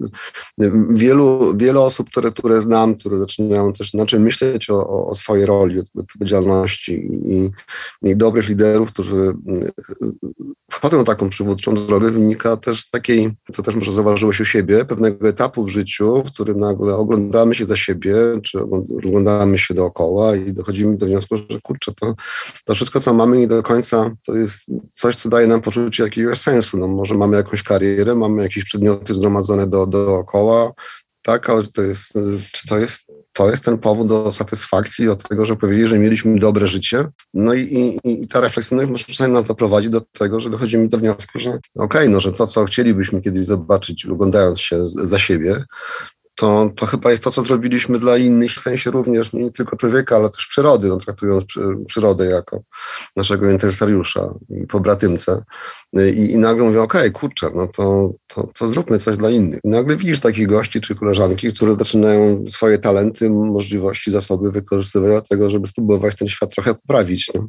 [0.89, 5.81] wielu, wiele osób, które, które znam, które zaczynają też inaczej myśleć o, o swojej roli,
[5.95, 7.51] odpowiedzialności i,
[8.09, 9.69] i dobrych liderów liderów, którzy mm,
[10.71, 14.85] wchodzą na taką przywódczą drogę, wynika też z takiej, co też może zauważyłeś u siebie,
[14.85, 20.35] pewnego etapu w życiu, w którym nagle oglądamy się za siebie, czy oglądamy się dookoła
[20.35, 22.13] i dochodzimy do wniosku, że kurczę, to,
[22.65, 26.37] to wszystko, co mamy nie do końca, to jest coś, co daje nam poczucie jakiegoś
[26.37, 26.77] sensu.
[26.77, 30.71] No, może mamy jakąś karierę, mamy jakieś przedmioty zgromadzone do, dookoła,
[31.21, 32.13] tak, ale to jest,
[32.51, 36.39] czy to jest, to jest ten powód do satysfakcji, od tego, że powiedzieli, że mieliśmy
[36.39, 37.07] dobre życie.
[37.33, 37.61] No i,
[38.03, 41.49] i, i ta refleksyjność może czasami nas doprowadzi do tego, że dochodzimy do wniosku, że
[41.49, 45.63] okej, okay, no, że to, co chcielibyśmy kiedyś zobaczyć, oglądając się za siebie,
[46.35, 50.15] to, to chyba jest to, co zrobiliśmy dla innych, w sensie również nie tylko człowieka,
[50.15, 51.45] ale też przyrody, no, traktując
[51.87, 52.61] przyrodę jako
[53.15, 55.43] naszego interesariusza i pobratymcę.
[56.15, 59.59] I, i nagle mówię, okej, okay, kurczę, no to, to, to zróbmy coś dla innych.
[59.63, 65.21] I nagle widzisz takich gości czy koleżanki, które zaczynają swoje talenty, możliwości, zasoby wykorzystywać do
[65.21, 67.31] tego, żeby spróbować ten świat trochę poprawić.
[67.35, 67.47] No.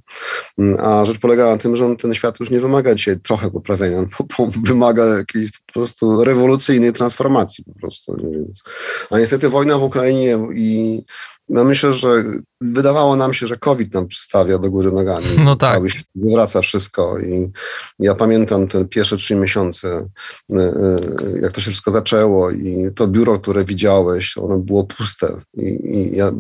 [0.79, 4.05] A rzecz polega na tym, że on, ten świat już nie wymaga dzisiaj trochę poprawienia,
[4.39, 8.17] bo wymaga jakiejś po prostu rewolucyjnej transformacji po prostu.
[8.17, 8.39] Nie?
[8.39, 8.63] Więc,
[9.11, 11.03] a niestety wojna w Ukrainie i
[11.49, 12.25] no myślę, że
[12.61, 15.27] wydawało nam się, że COVID nam przystawia do góry nogami.
[15.45, 15.75] No tak.
[15.75, 17.51] Cały świat wywraca wszystko i
[17.99, 20.09] ja pamiętam te pierwsze trzy miesiące,
[20.51, 25.41] y, y, jak to się wszystko zaczęło i to biuro, które widziałeś, ono było puste.
[25.55, 26.33] I, i ja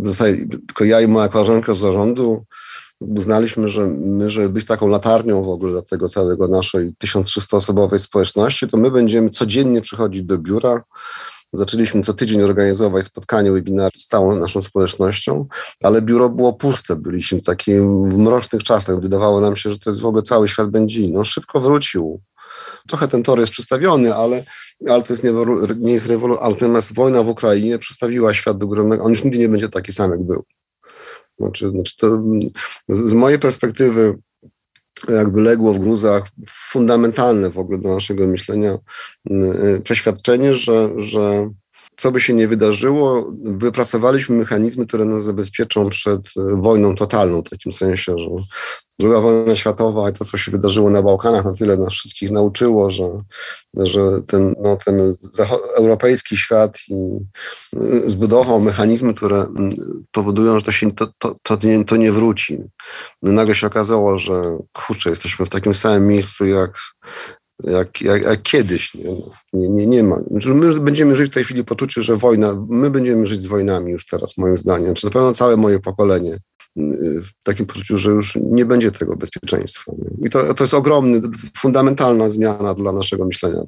[0.66, 2.44] tylko ja i moja koleżanka z zarządu
[3.00, 8.68] uznaliśmy, że my, żeby być taką latarnią w ogóle dla tego całego naszej 1300-osobowej społeczności,
[8.68, 10.82] to my będziemy codziennie przychodzić do biura,
[11.52, 15.46] Zaczęliśmy co tydzień organizować spotkanie, webinar z całą naszą społecznością,
[15.82, 16.96] ale biuro było puste.
[16.96, 19.00] Byliśmy w takim w mrocznych czasach.
[19.00, 21.08] Wydawało nam się, że to jest w ogóle cały świat będzie.
[21.08, 22.20] No szybko wrócił.
[22.88, 24.44] Trochę ten tor jest przestawiony, ale,
[24.88, 25.30] ale to jest nie,
[25.76, 26.48] nie jest rewolucja.
[26.48, 28.82] Natomiast wojna w Ukrainie przestawiła świat do góry.
[28.82, 30.44] On już nigdy nie będzie taki sam, jak był.
[31.38, 32.22] Znaczy, znaczy to,
[32.88, 34.18] z mojej perspektywy
[35.08, 38.78] jakby legło w gruzach fundamentalne w ogóle do naszego myślenia
[39.30, 41.50] y, y, przeświadczenie, że, że
[42.02, 47.50] co by się nie wydarzyło, wypracowaliśmy mechanizmy, które nas zabezpieczą przed y, wojną totalną, w
[47.50, 48.28] takim sensie, że
[48.98, 52.90] druga wojna światowa i to, co się wydarzyło na Bałkanach, na tyle nas wszystkich nauczyło,
[52.90, 53.08] że,
[53.76, 55.14] że ten, no, ten
[55.76, 56.78] europejski świat
[57.74, 59.46] y, zbudował mechanizmy, które
[60.12, 62.58] powodują, że to, się, to, to, to, nie, to nie wróci.
[63.22, 66.78] Nagle się okazało, że kurczę, jesteśmy w takim samym miejscu jak
[67.64, 68.94] jak, jak, jak kiedyś.
[68.94, 69.12] Nie,
[69.52, 70.20] nie, nie, nie ma.
[70.30, 73.92] Znaczy, my będziemy żyć w tej chwili poczucie, że wojna, my będziemy żyć z wojnami
[73.92, 74.86] już teraz, moim zdaniem.
[74.86, 76.38] Znaczy, na pewno całe moje pokolenie
[77.22, 79.92] w takim poczuciu, że już nie będzie tego bezpieczeństwa.
[79.98, 80.26] Nie?
[80.26, 83.62] I to, to jest ogromna, fundamentalna zmiana dla naszego myślenia.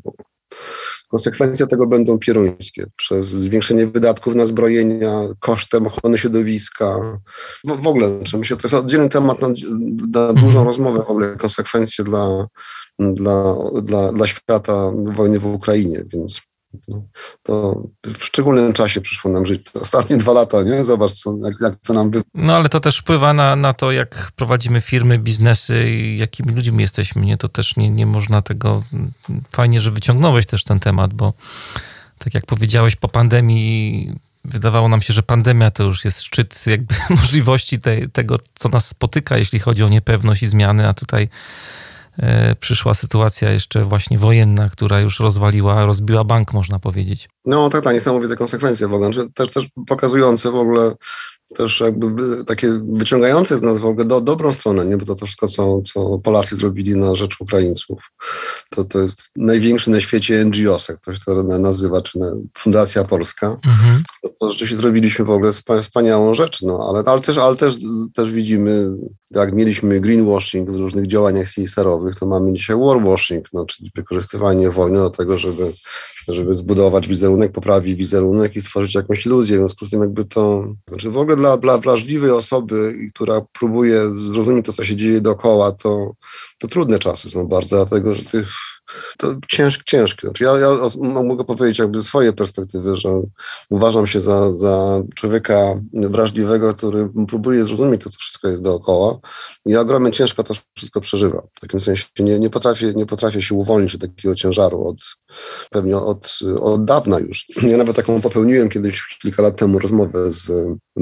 [1.15, 6.97] Konsekwencje tego będą pieruńskie przez zwiększenie wydatków na zbrojenia kosztem ochrony środowiska.
[7.65, 9.49] W, w ogóle, znaczy myślę, to jest oddzielny temat na,
[10.13, 10.67] na dużą mhm.
[10.67, 12.47] rozmowę w ogóle, konsekwencje dla,
[12.99, 16.41] dla, dla, dla świata wojny w Ukrainie, więc
[17.43, 17.83] to
[18.17, 19.67] w szczególnym czasie przyszło nam żyć.
[19.81, 20.85] Ostatnie dwa lata, nie?
[20.85, 22.23] Zobacz, co, jak, jak to nam wy...
[22.35, 26.81] No ale to też wpływa na, na to, jak prowadzimy firmy, biznesy i jakimi ludźmi
[26.81, 27.23] jesteśmy.
[27.23, 27.37] Nie?
[27.37, 28.85] To też nie, nie można tego...
[29.53, 31.33] Fajnie, że wyciągnąłeś też ten temat, bo
[32.19, 36.95] tak jak powiedziałeś, po pandemii wydawało nam się, że pandemia to już jest szczyt jakby
[37.11, 41.29] możliwości te, tego, co nas spotyka, jeśli chodzi o niepewność i zmiany, a tutaj
[42.61, 47.29] przyszła sytuacja jeszcze właśnie wojenna, która już rozwaliła, rozbiła bank, można powiedzieć.
[47.47, 50.95] No tak, tak, niesamowite konsekwencje w ogóle, też, też pokazujące w ogóle
[51.57, 54.97] też jakby takie wyciągające z nas w ogóle do, dobrą stronę, nie?
[54.97, 58.03] bo to, to wszystko, co, co Polacy zrobili na rzecz Ukraińców,
[58.71, 62.19] to, to jest największy na świecie NGOs, jak to się to nazywa, czy
[62.59, 63.57] Fundacja Polska.
[63.67, 64.03] Mhm.
[64.23, 65.53] To, to rzeczywiście zrobiliśmy w ogóle
[65.83, 67.75] wspaniałą rzecz, no, ale, ale, też, ale też,
[68.15, 68.89] też widzimy,
[69.31, 74.99] jak mieliśmy greenwashing w różnych działaniach CSR-owych, to mamy dzisiaj warwashing, no, czyli wykorzystywanie wojny
[74.99, 75.73] do tego, żeby
[76.29, 79.57] żeby zbudować wizerunek, poprawić wizerunek i stworzyć jakąś iluzję.
[79.57, 84.11] W związku z tym jakby to, znaczy w ogóle dla, dla wrażliwej osoby, która próbuje
[84.11, 86.13] zrozumieć to, co się dzieje dookoła, to,
[86.59, 88.74] to trudne czasy są bardzo, dlatego że tych
[89.19, 90.27] to ciężkie, ciężkie.
[90.27, 90.69] Znaczy ja, ja
[91.03, 93.23] mogę powiedzieć jakby ze swojej perspektywy, że
[93.71, 99.19] uważam się za, za człowieka wrażliwego, który próbuje zrozumieć to, co wszystko jest dookoła
[99.67, 101.43] i ogromnie ciężko to wszystko przeżywa.
[101.55, 104.97] W takim sensie nie, nie, potrafię, nie potrafię się uwolnić od takiego ciężaru od,
[105.71, 107.47] pewnie od, od dawna już.
[107.63, 110.51] Ja nawet taką popełniłem kiedyś kilka lat temu rozmowę z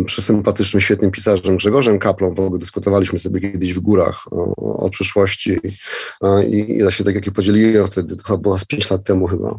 [0.07, 2.35] przesympatycznym, świetnym pisarzem Grzegorzem Kaplą.
[2.35, 7.15] W ogóle dyskutowaliśmy sobie kiedyś w górach o, o przyszłości i, i ja się tak
[7.15, 9.59] jak podzieliłem wtedy, to chyba było z pięć lat temu chyba,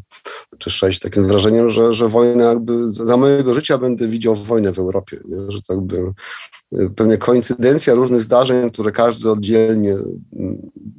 [0.58, 4.80] czy sześć, takim wrażeniem, że, że wojna jakby, za mojego życia będę widział wojnę w
[4.80, 5.52] Europie, nie?
[5.52, 6.14] że tak by
[6.96, 9.96] pewnie koincydencja różnych zdarzeń, które każdy oddzielnie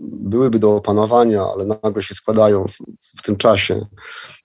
[0.00, 2.76] byłyby do opanowania, ale nagle się składają w,
[3.18, 3.86] w tym czasie,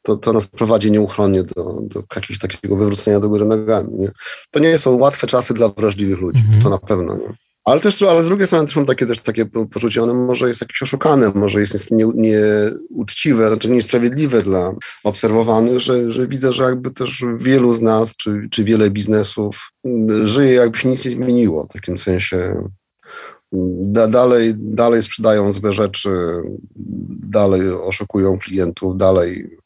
[0.01, 3.89] to, to nas prowadzi nieuchronnie do, do jakiegoś takiego wywrócenia do góry nogami.
[3.93, 4.11] Nie?
[4.51, 6.63] To nie są łatwe czasy dla wrażliwych ludzi, mm -hmm.
[6.63, 7.17] to na pewno.
[7.17, 7.48] Nie?
[7.69, 10.61] Ale też, ale z drugiej strony też mam takie, też takie poczucie, ono może jest
[10.61, 16.91] jakieś oszukane, może jest nieuczciwe, nie znaczy niesprawiedliwe dla obserwowanych, że, że widzę, że jakby
[16.91, 19.71] też wielu z nas, czy, czy wiele biznesów
[20.23, 22.69] żyje jakby się nic nie zmieniło, w takim sensie
[23.81, 26.09] da, dalej, dalej sprzedają złe rzeczy,
[27.27, 29.57] dalej oszukują klientów, dalej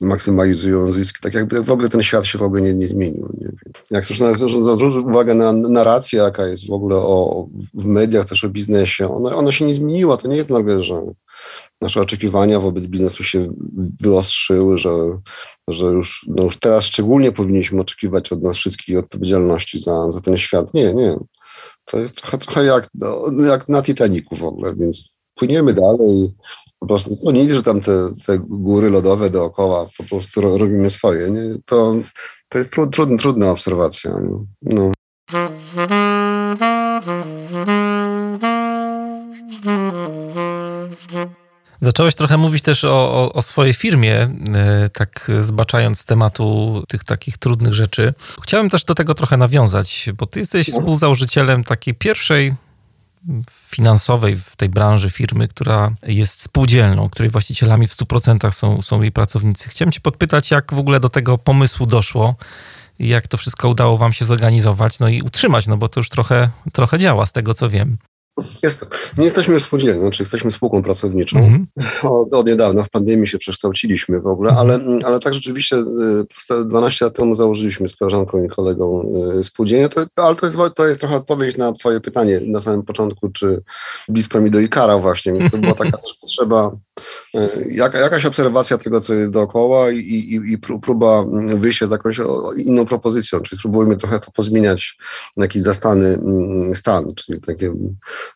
[0.00, 1.18] maksymalizują zyski.
[1.22, 3.28] Tak jakby w ogóle ten świat się w ogóle nie, nie zmienił.
[3.40, 3.49] Nie?
[3.90, 8.48] Jak też zwrócić uwagę na narrację, jaka jest w ogóle o, w mediach, też o
[8.48, 10.16] biznesie, ona, ona się nie zmieniła.
[10.16, 11.02] To nie jest nagle, że
[11.80, 13.52] nasze oczekiwania wobec biznesu się
[14.00, 14.90] wyostrzyły, że,
[15.68, 20.38] że już, no już teraz szczególnie powinniśmy oczekiwać od nas wszystkich odpowiedzialności za, za ten
[20.38, 20.74] świat.
[20.74, 21.18] Nie, nie.
[21.84, 26.32] To jest trochę, trochę jak, no, jak na Titaniku w ogóle, więc płyniemy dalej.
[26.78, 31.30] Po prostu to nie, że tam te, te góry lodowe dookoła po prostu robimy swoje.
[31.30, 31.54] Nie?
[31.64, 31.96] To,
[32.50, 34.10] to jest trudna, trudna obserwacja.
[34.10, 34.46] Nie?
[34.62, 34.92] No.
[41.80, 44.16] Zacząłeś trochę mówić też o, o, o, swojej firmie,
[44.54, 48.14] e, tak zbaczając z tematu tych takich trudnych rzeczy.
[48.42, 50.78] Chciałem też do tego trochę nawiązać, bo ty jesteś no.
[50.78, 52.54] współzałożycielem takiej pierwszej
[53.50, 59.12] finansowej w tej branży firmy, która jest spółdzielną, której właścicielami w 100% są, są jej
[59.12, 59.68] pracownicy.
[59.68, 62.36] Chciałem cię podpytać, jak w ogóle do tego pomysłu doszło
[63.00, 66.50] jak to wszystko udało wam się zorganizować, no i utrzymać, no bo to już trochę,
[66.72, 67.98] trochę działa z tego, co wiem.
[68.62, 68.86] Jest,
[69.18, 71.40] nie jesteśmy już spółdzielnią, znaczy jesteśmy spółką pracowniczą.
[71.40, 71.86] -hmm.
[72.02, 75.00] od, od, niedawna, w pandemii się przekształciliśmy w ogóle, ale, mhm.
[75.04, 75.76] ale tak rzeczywiście
[76.64, 80.58] 12 y, lat temu założyliśmy z koleżanką i kolegą y, spółdzielnię, to, ale to jest,
[80.74, 83.62] to jest trochę odpowiedź na twoje pytanie na samym początku, czy
[84.08, 86.70] blisko mi do Ikara właśnie, więc to była taka też potrzeba,
[87.34, 92.20] y, jak, jakaś obserwacja tego, co jest dookoła i, i, i próba wyjścia z jakąś
[92.56, 94.98] inną propozycją, czyli spróbujmy trochę to pozmieniać
[95.36, 97.74] na jakiś zastany mm, stan, czyli takie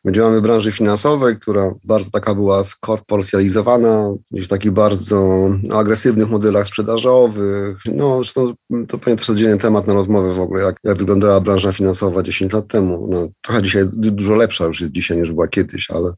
[0.05, 6.31] My działamy w branży finansowej, która bardzo taka była skorporcjalizowana, gdzieś w takich bardzo agresywnych
[6.31, 7.77] modelach sprzedażowych.
[7.87, 8.55] No, zresztą
[8.89, 12.53] to pewnie też oddzielny temat na rozmowę w ogóle, jak, jak wyglądała branża finansowa 10
[12.53, 13.09] lat temu.
[13.11, 16.13] No, trochę dzisiaj dużo lepsza już jest dzisiaj niż była kiedyś, ale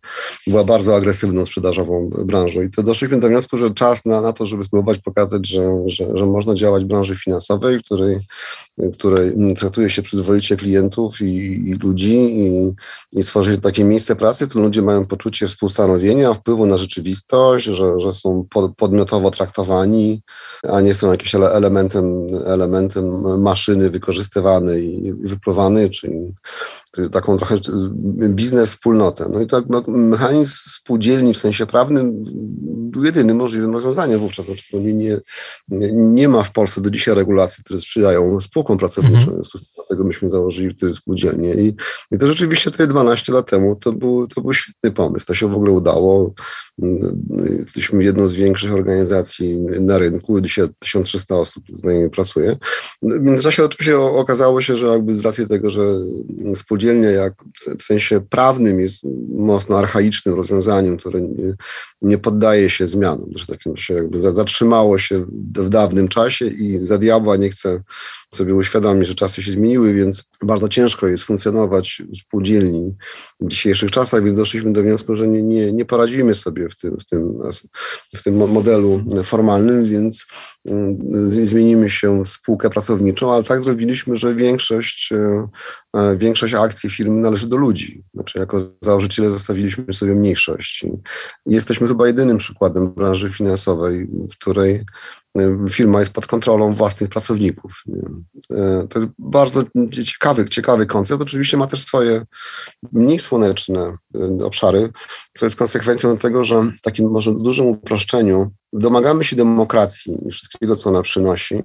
[0.46, 2.35] była bardzo agresywną sprzedażową branżą.
[2.44, 6.06] I to doszliśmy do wniosku, że czas na, na to, żeby spróbować pokazać, że, że,
[6.14, 8.18] że można działać w branży finansowej, w której
[8.92, 11.24] której traktuje się przyzwoicie klientów i,
[11.70, 12.74] i ludzi i,
[13.12, 17.64] i stworzy się takie miejsce pracy, w którym ludzie mają poczucie współstanowienia, wpływu na rzeczywistość,
[17.64, 18.46] że, że są
[18.76, 20.22] podmiotowo traktowani,
[20.68, 26.34] a nie są jakimś elementem, elementem maszyny wykorzystywanej i wypluwanej, czyli
[27.12, 27.56] taką trochę
[28.28, 29.28] biznes wspólnotę.
[29.32, 32.24] No i tak no, mechanizm spółdzielni w sensie prawnym
[32.90, 34.46] był jedynym możliwym rozwiązaniem wówczas.
[34.46, 35.20] Znaczy, nie,
[35.68, 39.32] nie, nie ma w Polsce do dzisiaj regulacji, które sprzyjają spółkom pracowniczym, mhm.
[39.32, 41.54] w związku z tym dlatego myśmy założyli wtedy spółdzielnię.
[41.54, 41.74] I,
[42.10, 45.26] I to rzeczywiście te 12 lat temu to był, to był świetny pomysł.
[45.26, 46.34] To się w ogóle udało.
[47.58, 50.40] Jesteśmy jedną z większych organizacji na rynku.
[50.40, 52.56] Dzisiaj 1300 osób z nami pracuje.
[53.02, 55.82] W międzyczasie oczywiście okazało się, że jakby z racji tego, że
[56.54, 57.34] spółdzielnia jak
[57.78, 61.54] w sensie prawnym jest mocno archaicznym rozwiązaniem, które nie,
[62.02, 63.30] nie poddaje się zmianom.
[63.48, 67.82] Tak się jakby zatrzymało się w dawnym czasie i za diabła nie chce
[68.34, 72.96] sobie uświadomić, że czasy się zmieniły, więc bardzo ciężko jest funkcjonować w spółdzielni
[73.40, 76.96] w dzisiejszych czasach, więc doszliśmy do wniosku, że nie, nie, nie poradzimy sobie w tym,
[76.96, 77.38] w, tym,
[78.14, 80.26] w tym modelu formalnym, więc
[80.68, 80.98] mm,
[81.46, 85.48] zmienimy się w spółkę pracowniczą, ale tak zrobiliśmy, że większość, e,
[85.96, 88.02] e, większość akcji firmy należy do ludzi.
[88.14, 90.84] Znaczy jako założyciele zostawiliśmy sobie mniejszość.
[91.46, 94.84] Jesteśmy chyba jedynym przykładem branży finansowej, w której
[95.70, 97.82] firma jest pod kontrolą własnych pracowników.
[98.50, 99.62] E, to jest bardzo
[100.04, 101.22] ciekawy, ciekawy koncept.
[101.22, 102.22] Oczywiście ma też swoje
[102.92, 103.96] mniej słoneczne
[104.40, 104.90] e, obszary,
[105.34, 110.76] co jest konsekwencją tego, że w takim może dużym uproszczeniu domagamy się demokracji i wszystkiego,
[110.76, 111.62] co ona przynosi,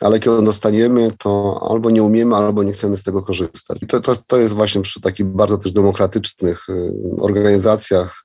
[0.00, 3.78] ale kiedy ją dostaniemy, to albo nie umiemy, albo nie chcemy z tego korzystać.
[3.82, 6.66] I to, to, to jest właśnie przy takich bardzo też demokratycznych
[7.18, 8.23] organizacjach,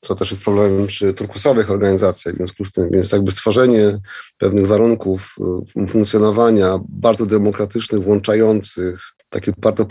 [0.00, 2.90] co też jest problemem przy turkusowych organizacjach w związku z tym.
[2.90, 4.00] Więc jakby stworzenie
[4.38, 5.36] pewnych warunków
[5.82, 9.86] y, funkcjonowania bardzo demokratycznych, włączających, takie bardzo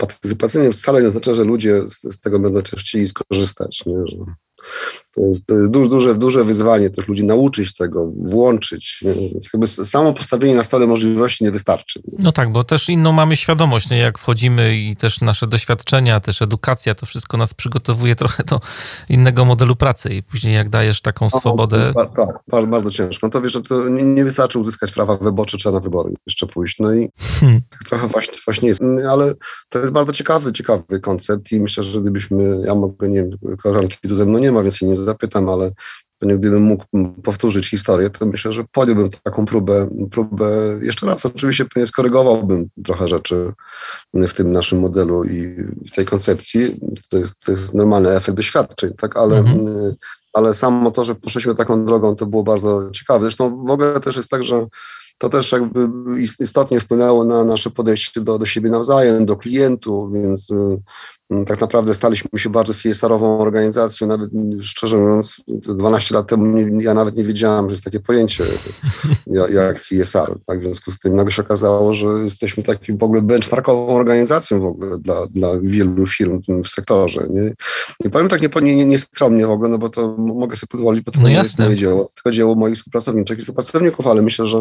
[0.72, 3.82] wcale nie oznacza, że ludzie z, z tego będą chcieli skorzystać.
[3.86, 3.96] Nie?
[4.06, 4.16] Że
[5.14, 9.00] To jest, duże, duże wyzwanie też ludzi nauczyć tego, włączyć.
[9.32, 12.00] Więc chyba samo postawienie na stole możliwości nie wystarczy.
[12.18, 13.98] No tak, bo też inną mamy świadomość, nie?
[13.98, 18.60] jak wchodzimy i też nasze doświadczenia, też edukacja, to wszystko nas przygotowuje trochę do
[19.08, 21.92] innego modelu pracy i później jak dajesz taką swobodę...
[21.94, 23.26] tak, bardzo, bardzo ciężko.
[23.26, 26.46] No to wiesz, że to nie, nie, wystarczy uzyskać prawa wyborcze, trzeba na wybory jeszcze
[26.46, 26.78] pójść.
[26.78, 27.08] No i
[27.40, 27.60] hmm.
[27.70, 28.82] tak trochę właśnie, właśnie jest.
[29.10, 29.34] Ale
[29.68, 34.08] to jest bardzo ciekawy, ciekawy koncept i myślę, że gdybyśmy, ja mogę, nie wiem, koleżanki
[34.08, 35.72] tu ze mną nie ma, więc się nie zapytam, ale
[36.20, 36.84] gdybym mógł
[37.22, 40.50] powtórzyć historię, to myślę, że podjąłbym taką próbę, próbę
[40.82, 41.26] jeszcze raz.
[41.26, 43.52] Oczywiście pewnie skorygowałbym trochę rzeczy
[44.14, 45.56] w tym naszym modelu i
[45.86, 46.80] w tej koncepcji.
[47.10, 49.94] To jest, to jest normalny efekt doświadczeń, tak, ale, mhm.
[50.32, 53.24] ale samo to, że poszliśmy taką drogą, to było bardzo ciekawe.
[53.24, 54.66] Zresztą w ogóle też jest tak, że
[55.18, 55.88] to też jakby
[56.40, 60.48] istotnie wpłynęło na nasze podejście do, do siebie nawzajem, do klientów, więc
[61.46, 67.16] tak naprawdę staliśmy się bardzo CSR-ową organizacją, nawet szczerze mówiąc, 12 lat temu ja nawet
[67.16, 68.44] nie wiedziałam, że jest takie pojęcie
[69.50, 70.38] jak CSR.
[70.46, 74.60] Tak, w związku z tym nagle się okazało, że jesteśmy takim w ogóle benchmarkową organizacją
[74.60, 77.26] w ogóle dla, dla wielu firm w sektorze.
[77.30, 77.54] Nie?
[78.04, 81.04] I powiem tak nieskromnie nie, nie skromnie w ogóle, no bo to mogę sobie pozwolić,
[81.04, 84.46] bo to no nie jest moje dzieło, tylko dzieło moich współpracowniczych i współpracowników, ale myślę,
[84.46, 84.58] że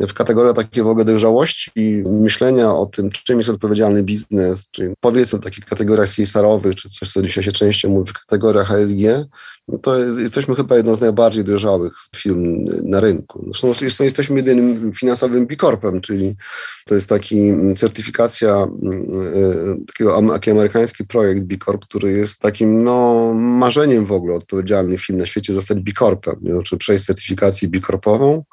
[0.00, 4.94] w kategorii takiej w ogóle dojrzałości i myślenia o tym, czym jest odpowiedzialny biznes, czyli
[5.00, 5.64] powiedzmy takiej
[6.06, 9.28] kategorii CSR-owych, czy coś, co dzisiaj się częściej mówi w kategoriach HSG,
[9.68, 13.44] no to jest, jesteśmy chyba jedną z najbardziej dojrzałych firm na rynku.
[13.44, 16.36] Zresztą jest, jesteśmy jedynym finansowym B-Corpem, czyli
[16.84, 23.32] to jest taki certyfikacja, e, takiego, taki amerykański projekt B Corp, który jest takim no,
[23.34, 28.44] marzeniem w ogóle odpowiedzialny film na świecie zostać B Corpem, czy przejść certyfikację B Corpową.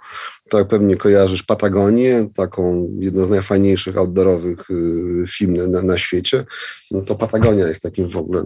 [0.50, 6.46] Tak pewnie kojarzysz Patagonię, taką jedną z najfajniejszych outdoorowych y, film na, na świecie.
[6.92, 8.46] No to Patagonia jest takim w ogóle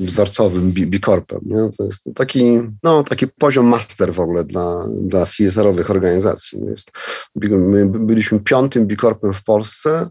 [0.00, 1.40] wzorcowym B, Corpem.
[1.46, 1.70] Nie?
[1.78, 6.60] To jest taki, no, taki poziom master w ogóle dla, dla CSR-owych organizacji.
[6.66, 6.92] Jest,
[7.34, 10.08] my byliśmy piątym B Corpem w Polsce,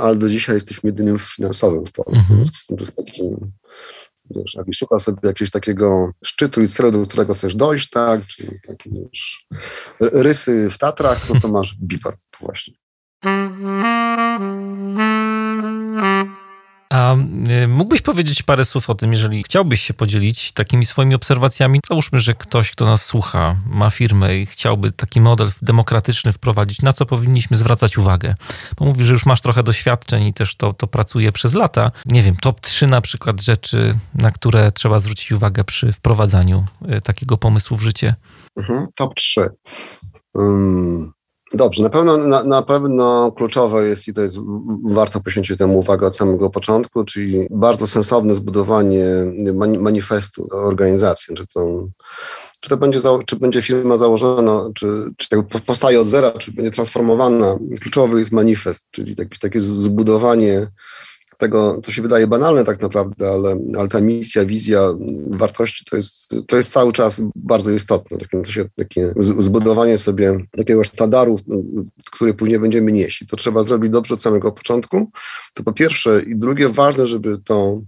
[0.00, 2.34] ale do dzisiaj jesteśmy jedynym finansowym w Polsce.
[2.34, 2.68] Mm -hmm.
[2.68, 3.22] to jest taki,
[4.30, 8.50] wiesz, jakbyś szukał sobie jakiegoś takiego szczytu i celu, do którego chcesz dojść, tak, czyli
[8.66, 9.46] takie wiesz,
[10.00, 12.74] rysy w Tatrach, no to masz B Corp właśnie.
[17.64, 21.80] Y, mógłbyś powiedzieć parę słów o tym, jeżeli chciałbyś się podzielić takimi swoimi obserwacjami?
[21.88, 26.92] Załóżmy, że ktoś, kto nas słucha, ma firmę i chciałby taki model demokratyczny wprowadzić, na
[26.92, 28.34] co powinniśmy zwracać uwagę?
[28.78, 31.90] Bo mówisz, że już masz trochę doświadczeń i też to, to pracuje przez lata.
[32.06, 36.64] Nie wiem, top 3 na przykład rzeczy, na które trzeba zwrócić uwagę przy wprowadzaniu
[36.98, 38.14] y, takiego pomysłu w życie.
[38.56, 39.48] Mhm, top 3.
[40.34, 41.12] Um,
[41.54, 44.36] Dobrze, na pewno, na, na, pewno kluczowe jest i to jest
[44.84, 49.06] warto poświęcić temu uwagę od samego początku, czyli bardzo sensowne zbudowanie
[49.78, 51.88] manifestu organizacji, czy to,
[52.60, 54.86] czy to będzie, czy będzie firma założona, czy,
[55.16, 55.28] czy
[55.66, 57.58] powstaje od zera, czy będzie transformowana.
[57.80, 60.66] Kluczowy jest manifest, czyli takie, takie zbudowanie
[61.42, 64.80] tego, to się wydaje banalne tak naprawdę, ale, ale ta misja, wizja,
[65.30, 68.18] wartości to jest, to jest cały czas bardzo istotne.
[68.18, 71.40] Takie, to się, takie zbudowanie sobie takiego sztandaru,
[72.12, 73.24] który później będziemy nieść.
[73.28, 75.10] To trzeba zrobić dobrze od samego początku.
[75.54, 76.22] To po pierwsze.
[76.22, 77.82] I drugie, ważne, żeby to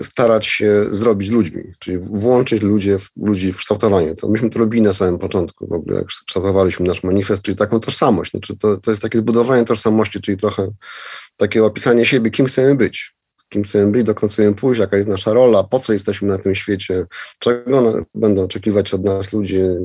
[0.00, 4.14] starać się zrobić z ludźmi, czyli włączyć ludzie, ludzi w kształtowanie.
[4.14, 7.80] To myśmy to robili na samym początku, w ogóle jak kształtowaliśmy nasz manifest, czyli taką
[7.80, 8.30] tożsamość.
[8.30, 10.70] Znaczy to, to jest takie zbudowanie tożsamości, czyli trochę
[11.36, 13.15] takie opisanie siebie, kim chcemy być
[13.48, 16.54] kim chcemy być, dokąd chcemy pójść, jaka jest nasza rola, po co jesteśmy na tym
[16.54, 17.06] świecie,
[17.38, 19.76] czego będą oczekiwać od nas ludzie,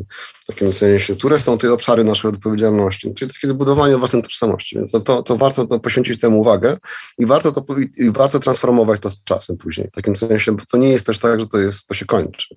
[0.44, 4.78] w takim sensie, które są te obszary naszej odpowiedzialności, czyli takie zbudowanie własnej tożsamości.
[4.92, 6.78] To, to, to warto to poświęcić temu uwagę
[7.18, 7.66] i warto, to,
[7.98, 11.20] i warto transformować to z czasem później, w takim sensie, bo to nie jest też
[11.20, 12.56] tak, że to, jest, to się kończy.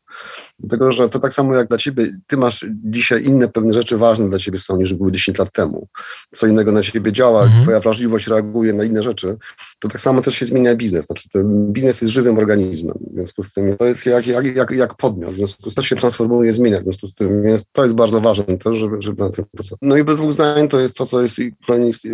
[0.59, 4.29] Dlatego, że to tak samo jak dla ciebie, ty masz dzisiaj inne pewne rzeczy ważne
[4.29, 5.89] dla ciebie są, niż były 10 lat temu.
[6.35, 7.63] Co innego na ciebie działa, mhm.
[7.63, 9.37] twoja wrażliwość reaguje na inne rzeczy,
[9.79, 11.07] to tak samo też się zmienia biznes biznes.
[11.07, 11.29] Znaczy,
[11.69, 15.33] biznes jest żywym organizmem, w związku z tym to jest jak, jak, jak, jak podmiot,
[15.33, 18.21] w związku z tym się transformuje, zmienia, w związku z tym jest, to jest bardzo
[18.21, 19.79] ważne też, żeby, żeby na tym pracować.
[19.83, 21.41] No i bez dwóch zdań to jest to, co jest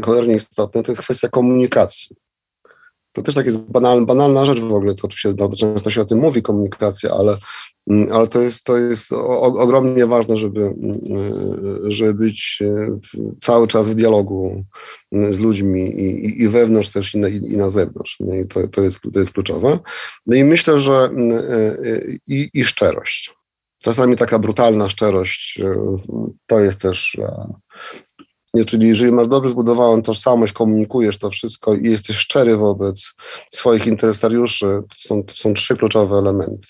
[0.02, 2.16] cholernie istotne, to jest kwestia komunikacji.
[3.12, 6.04] To też tak jest banalna, banalna rzecz w ogóle, to oczywiście bardzo często się o
[6.04, 7.36] tym mówi, komunikacja, ale,
[7.90, 12.98] mm, ale to jest, to jest ogromnie ważne, żeby, mm, żeby być e,
[13.40, 14.64] cały czas w dialogu
[15.12, 18.16] mm, z ludźmi i, i wewnątrz też i na, i na zewnątrz.
[18.20, 19.78] No I to, to, jest, to jest kluczowe.
[20.26, 23.34] No i myślę, że e, e, i, i szczerość.
[23.82, 25.60] Czasami taka brutalna szczerość
[26.46, 27.16] to jest też
[28.66, 33.12] czyli jeżeli masz dobrze zbudowaną tożsamość, komunikujesz to wszystko i jesteś szczery wobec
[33.50, 36.68] swoich interesariuszy, to są, to są trzy kluczowe elementy.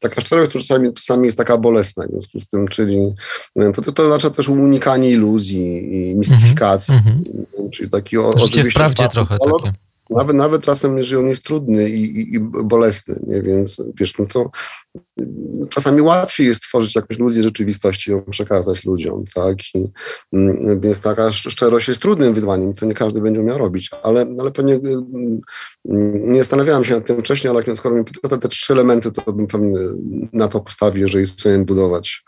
[0.00, 3.14] taka szczerość, która czasami, czasami jest taka bolesna w związku z tym, czyli
[3.74, 7.70] to, to, to oznacza też unikanie iluzji i mistyfikacji, mm -hmm.
[7.70, 9.74] czyli taki Życie oczywiście w prawdzie trochę kolor, takie.
[10.10, 13.42] Nawet, nawet czasem, jeżeli on jest trudny i, i, i bolesny, nie?
[13.42, 14.50] więc wiesz, no to
[15.68, 19.56] czasami łatwiej jest tworzyć jakąś iluzję rzeczywistości, ją przekazać ludziom, tak?
[19.74, 19.84] I,
[20.32, 24.50] mm, więc taka szczerość jest trudnym wyzwaniem, to nie każdy będzie miał robić, ale, ale
[24.50, 25.40] pewnie mm,
[26.32, 29.46] nie zastanawiałem się nad tym wcześniej, ale skoro mi pyta te trzy elementy, to bym
[29.46, 29.78] pewnie
[30.32, 32.24] na to postawił, jeżeli chcemy budować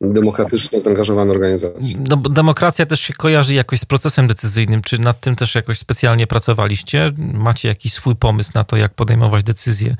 [0.00, 2.04] demokratyczne, zaangażowane organizacje.
[2.10, 4.82] No, demokracja też się kojarzy jakoś z procesem decyzyjnym.
[4.82, 7.12] Czy nad tym też jakoś specjalnie pracowaliście?
[7.18, 9.96] Macie jakiś swój pomysł na to, jak podejmować decyzje e,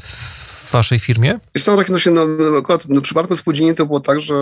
[0.00, 0.35] w
[0.76, 1.40] waszej firmie?
[1.58, 2.26] Są takie, no, się, no,
[2.58, 4.34] akurat w przypadku spółdzielni to było tak, że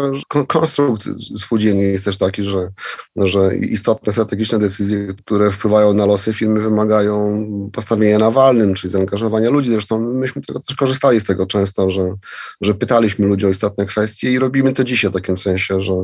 [0.48, 2.68] konstrukt spółdzielni jest też taki, że,
[3.16, 8.90] no, że istotne strategiczne decyzje, które wpływają na losy firmy, wymagają postawienia na walnym, czyli
[8.90, 9.70] zaangażowania ludzi.
[9.70, 12.14] Zresztą myśmy tego też korzystali z tego często, że,
[12.60, 15.94] że pytaliśmy ludzi o istotne kwestie i robimy to dzisiaj w takim sensie, że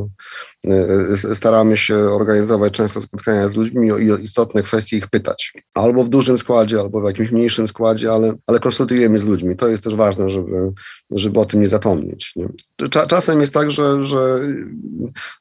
[0.67, 5.53] e, staramy się organizować często spotkania z ludźmi i o istotne kwestie ich pytać.
[5.75, 9.57] Albo w dużym składzie, albo w jakimś mniejszym składzie, ale, ale konsultujemy z ludźmi.
[9.57, 10.73] To jest też ważne ważne, żeby,
[11.11, 12.33] żeby o tym nie zapomnieć.
[12.37, 12.49] Nie?
[13.09, 14.41] Czasem jest tak, że, że,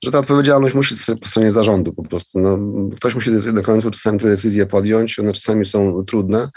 [0.03, 2.39] że ta odpowiedzialność musi być po stronie zarządu po prostu.
[2.39, 2.59] No,
[2.95, 6.49] ktoś musi na końcu czasami te decyzje podjąć, one czasami są trudne.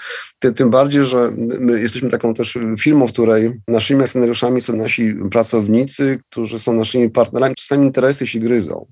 [0.56, 6.20] Tym, bardziej, że my jesteśmy taką też firmą, w której naszymi scenariuszami są nasi pracownicy,
[6.30, 7.54] którzy są naszymi partnerami.
[7.54, 8.86] Czasami interesy się gryzą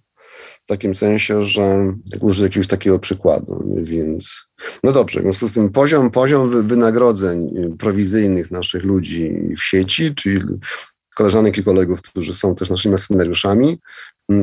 [0.65, 4.43] w takim sensie, że jak użyję jakiegoś takiego przykładu, więc
[4.85, 10.41] no dobrze, w związku z tym poziom, poziom wynagrodzeń prowizyjnych naszych ludzi w sieci, czyli
[11.15, 13.79] koleżanek i kolegów, którzy są też naszymi scenariuszami,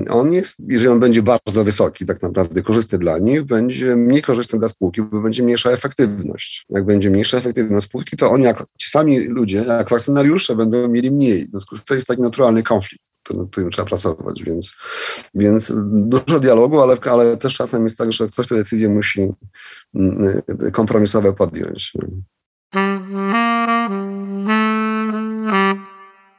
[0.10, 4.60] on jest, jeżeli on będzie bardzo wysoki, tak naprawdę korzystny dla nich, będzie mniej korzystny
[4.60, 6.66] dla spółki, bo będzie mniejsza efektywność.
[6.70, 8.46] Jak będzie mniejsza efektywność spółki, to oni,
[8.78, 11.46] ci sami ludzie, jak akcjonariusze, będą mieli mniej.
[11.46, 13.04] W związku z tym to jest taki naturalny konflikt
[13.34, 14.76] nad którym trzeba pracować, więc,
[15.36, 19.32] więc dużo dialogu, ale, ale też czasem jest tak, że ktoś te decyzje musi
[19.96, 21.94] mm, kompromisowe podjąć.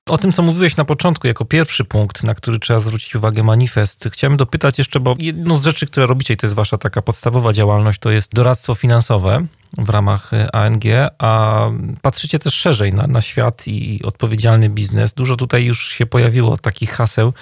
[0.09, 4.09] O tym, co mówiłeś na początku, jako pierwszy punkt, na który trzeba zwrócić uwagę, manifest.
[4.13, 7.53] Chciałem dopytać jeszcze, bo jedną z rzeczy, które robicie, i to jest wasza taka podstawowa
[7.53, 9.47] działalność, to jest doradztwo finansowe
[9.79, 10.85] w ramach e, ANG,
[11.19, 11.61] a
[12.03, 15.13] patrzycie też szerzej na, na świat i odpowiedzialny biznes.
[15.15, 17.33] Dużo tutaj już się pojawiło takich haseł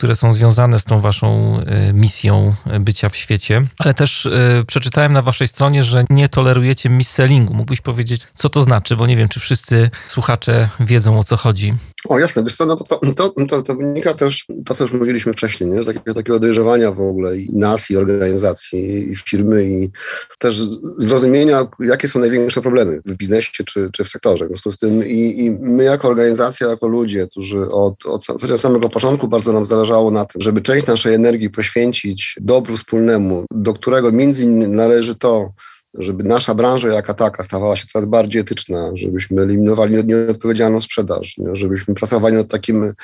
[0.00, 5.12] które są związane z tą waszą e, misją bycia w świecie, ale też e, przeczytałem
[5.12, 7.54] na waszej stronie, że nie tolerujecie missellingu.
[7.54, 11.74] Mógłbyś powiedzieć, co to znaczy, bo nie wiem, czy wszyscy słuchacze wiedzą, o co chodzi.
[12.08, 15.32] O jasne, wiesz co, no to, to, to, to wynika też, to co już mówiliśmy
[15.32, 15.82] wcześniej, nie?
[15.82, 19.90] z takiego, takiego dojrzewania w ogóle i nas, i organizacji, i firmy, i
[20.38, 20.62] też
[20.98, 24.44] zrozumienia, jakie są największe problemy w biznesie czy, czy w sektorze.
[24.44, 28.24] W związku z tym i, i my jako organizacja, jako ludzie, którzy od, od
[28.56, 33.74] samego początku bardzo nam zależało na tym, żeby część naszej energii poświęcić dobru wspólnemu, do
[33.74, 35.52] którego między innymi należy to,
[35.94, 41.94] żeby nasza branża jaka taka stawała się coraz bardziej etyczna, żebyśmy eliminowali nieodpowiedzialną sprzedaż, żebyśmy
[41.94, 42.94] pracowali nad takim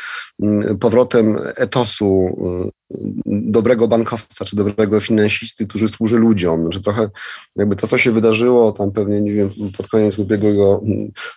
[0.43, 2.70] mm, powrotem etosu mm,
[3.26, 6.62] dobrego bankowca czy dobrego finansisty, który służy ludziom.
[6.62, 7.11] Znaczy trochę
[7.57, 10.82] jakby to, co się wydarzyło tam pewnie, nie wiem, pod koniec ubiegłego,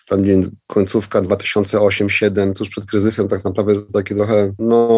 [0.10, 4.90] tam wiem, końcówka 2008-2007, tuż przed kryzysem, tak naprawdę taki trochę, no,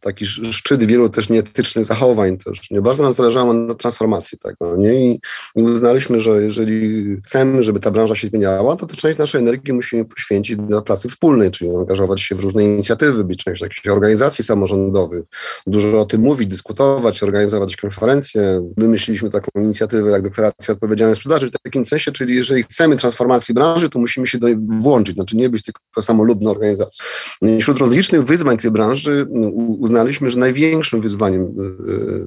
[0.00, 2.70] taki szczyt wielu też nieetycznych zachowań też.
[2.70, 5.10] Nie bardzo nam zależało na transformacji tego, nie?
[5.10, 5.20] I,
[5.56, 9.72] I uznaliśmy, że jeżeli chcemy, żeby ta branża się zmieniała, to, to część naszej energii
[9.72, 14.44] musimy poświęcić do pracy wspólnej, czyli angażować się w różne inicjatywy, być częścią jakichś organizacji
[14.44, 15.24] samorządowych,
[15.66, 18.72] dużo o tym mówić, dyskutować, organizować konferencje.
[18.76, 23.88] Wymyśliliśmy taką inicjatywę jak deklaracja odpowiedzialnej sprzedaży w takim sensie, czyli jeżeli chcemy transformacji branży,
[23.88, 27.04] to musimy się do niej włączyć, znaczy nie być tylko samolubną organizacją.
[27.60, 29.26] Wśród rozlicznych wyzwań tej branży
[29.78, 31.46] uznaliśmy, że największym wyzwaniem e,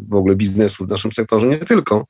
[0.09, 2.05] w ogóle biznesu w naszym sektorze, nie tylko,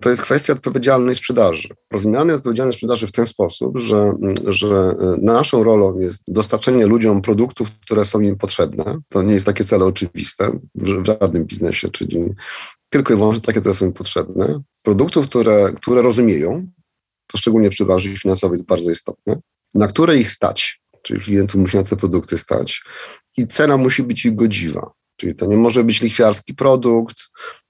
[0.00, 1.68] to jest kwestia odpowiedzialnej sprzedaży.
[1.92, 4.12] Rozumianej odpowiedzialnej sprzedaży w ten sposób, że,
[4.46, 8.98] że naszą rolą jest dostarczenie ludziom produktów, które są im potrzebne.
[9.08, 12.34] To nie jest takie cele oczywiste w żadnym biznesie, czyli
[12.88, 14.62] tylko i wyłącznie takie, które są im potrzebne.
[14.82, 16.66] Produktów, które, które rozumieją,
[17.26, 19.40] to szczególnie przy branży finansowej jest bardzo istotne,
[19.76, 22.82] na które ich stać, czyli klientów musi na te produkty stać
[23.36, 24.90] i cena musi być ich godziwa.
[25.16, 27.16] Czyli to nie może być lichwiarski produkt,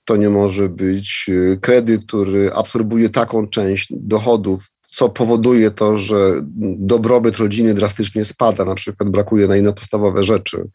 [0.04, 4.64] to nie może być y, kredyt, który absorbuje taką część dochodów,
[4.96, 6.32] co powoduje to, że
[6.78, 10.68] dobrobyt rodziny drastycznie spada, na przykład brakuje na inne podstawowe rzeczy,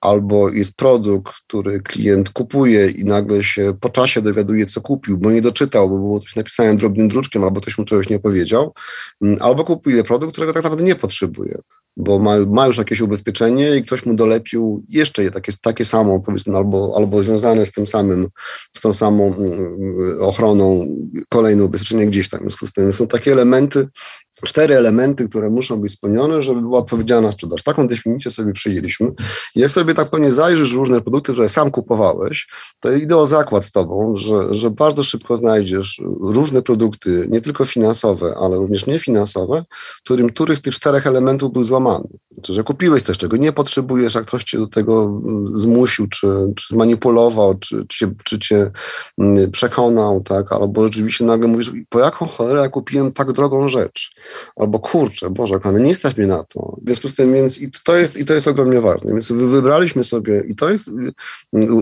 [0.00, 5.30] albo jest produkt, który klient kupuje i nagle się po czasie dowiaduje, co kupił, bo
[5.30, 8.74] nie doczytał, bo było coś napisane drobnym druczkiem, albo ktoś mu czegoś nie powiedział,
[9.22, 11.58] mm, albo kupuje produkt, którego tak naprawdę nie potrzebuje
[11.96, 16.20] bo ma, ma, już jakieś ubezpieczenie i ktoś mu dolepił jeszcze je takie, takie samo,
[16.20, 18.28] powiedzmy, albo, albo związane z tym samym,
[18.72, 20.86] z tą samą mm, ochroną,
[21.28, 22.40] kolejne ubezpieczenie gdzieś tam.
[22.40, 23.88] W związku z tym są takie elementy,
[24.44, 27.62] cztery elementy, które muszą być spełnione, żeby była odpowiedzialna sprzedaż.
[27.62, 29.12] Taką definicję sobie przyjęliśmy.
[29.54, 32.48] I jak sobie tak pewnie zajrzysz w różne produkty, które sam kupowałeś,
[32.80, 37.64] to idę o zakład z tobą, że, że bardzo szybko znajdziesz różne produkty, nie tylko
[37.64, 42.08] finansowe, ale również niefinansowe, w którym któryś z tych czterech elementów był złamany.
[42.30, 45.22] Znaczy, że kupiłeś coś, czego nie potrzebujesz, jak ktoś cię do tego
[45.52, 46.26] zmusił, czy,
[46.56, 48.70] czy zmanipulował, czy, czy, cię, czy cię
[49.18, 54.10] mm, przekonał, tak, albo rzeczywiście nagle mówisz, po jaką cholerę ja kupiłem tak drogą rzecz
[54.56, 56.76] albo kurczę, Boże, ale nie stać mnie na to.
[56.82, 59.12] W związku z tym, więc i to jest, i to jest ogromnie ważne.
[59.12, 60.90] Więc wybraliśmy sobie, i to jest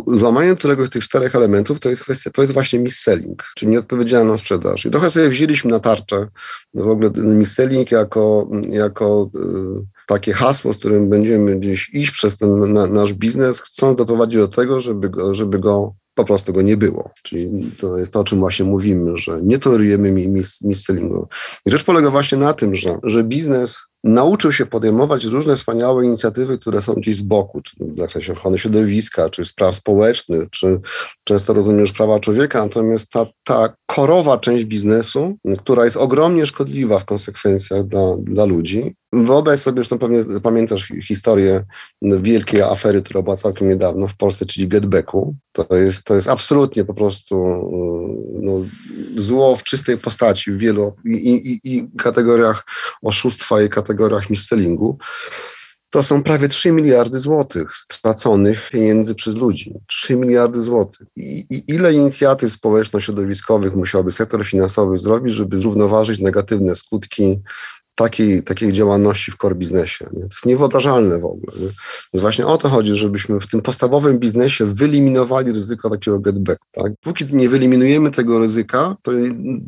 [0.07, 4.36] złamanie któregoś z tych czterech elementów, to jest kwestia, to jest właśnie mis-selling, czyli nieodpowiedzialna
[4.36, 4.86] sprzedaż.
[4.86, 6.28] I trochę sobie wzięliśmy na tarczę
[6.74, 12.72] w ogóle mis-selling jako, jako y, takie hasło, z którym będziemy gdzieś iść przez ten
[12.72, 16.76] na, nasz biznes, chcą doprowadzić do tego, żeby go, żeby go po prostu go nie
[16.76, 17.10] było.
[17.22, 20.12] Czyli to jest to, o czym właśnie mówimy, że nie tolerujemy
[20.64, 21.26] mis-sellingu.
[21.66, 26.82] Rzecz polega właśnie na tym, że, że biznes nauczył się podejmować różne wspaniałe inicjatywy, które
[26.82, 30.80] są gdzieś z boku, czy w zakresie ochrony środowiska, czy spraw społecznych, czy
[31.24, 37.04] często rozumiesz prawa człowieka, natomiast ta, ta korowa część biznesu, która jest ogromnie szkodliwa w
[37.04, 38.94] konsekwencjach dla, dla ludzi.
[39.12, 41.64] Wyobraź sobie, zresztą pewnie pamiętasz historię
[42.02, 45.34] wielkiej afery, która była całkiem niedawno w Polsce, czyli getbacku.
[45.52, 47.36] To jest, to jest absolutnie po prostu
[48.42, 48.52] no,
[49.16, 52.64] zło w czystej postaci w wielu i, i, i kategoriach
[53.02, 54.96] oszustwa i kategoriach mis-sellingu
[55.92, 59.74] to są prawie 3 miliardy złotych straconych pieniędzy przez ludzi.
[59.86, 61.06] 3 miliardy złotych.
[61.16, 67.40] I, I, ile inicjatyw społeczno-środowiskowych musiałby sektor finansowy zrobić, żeby zrównoważyć negatywne skutki
[67.95, 70.05] takiej, takiej działalności w core biznesie.
[70.12, 70.20] Nie?
[70.20, 71.53] To jest niewyobrażalne w ogóle.
[71.61, 71.68] Nie?
[72.14, 76.61] Więc właśnie o to chodzi, żebyśmy w tym podstawowym biznesie wyeliminowali ryzyko takiego getback.
[76.72, 76.93] Tak?
[77.01, 79.12] Póki nie wyeliminujemy tego ryzyka, to,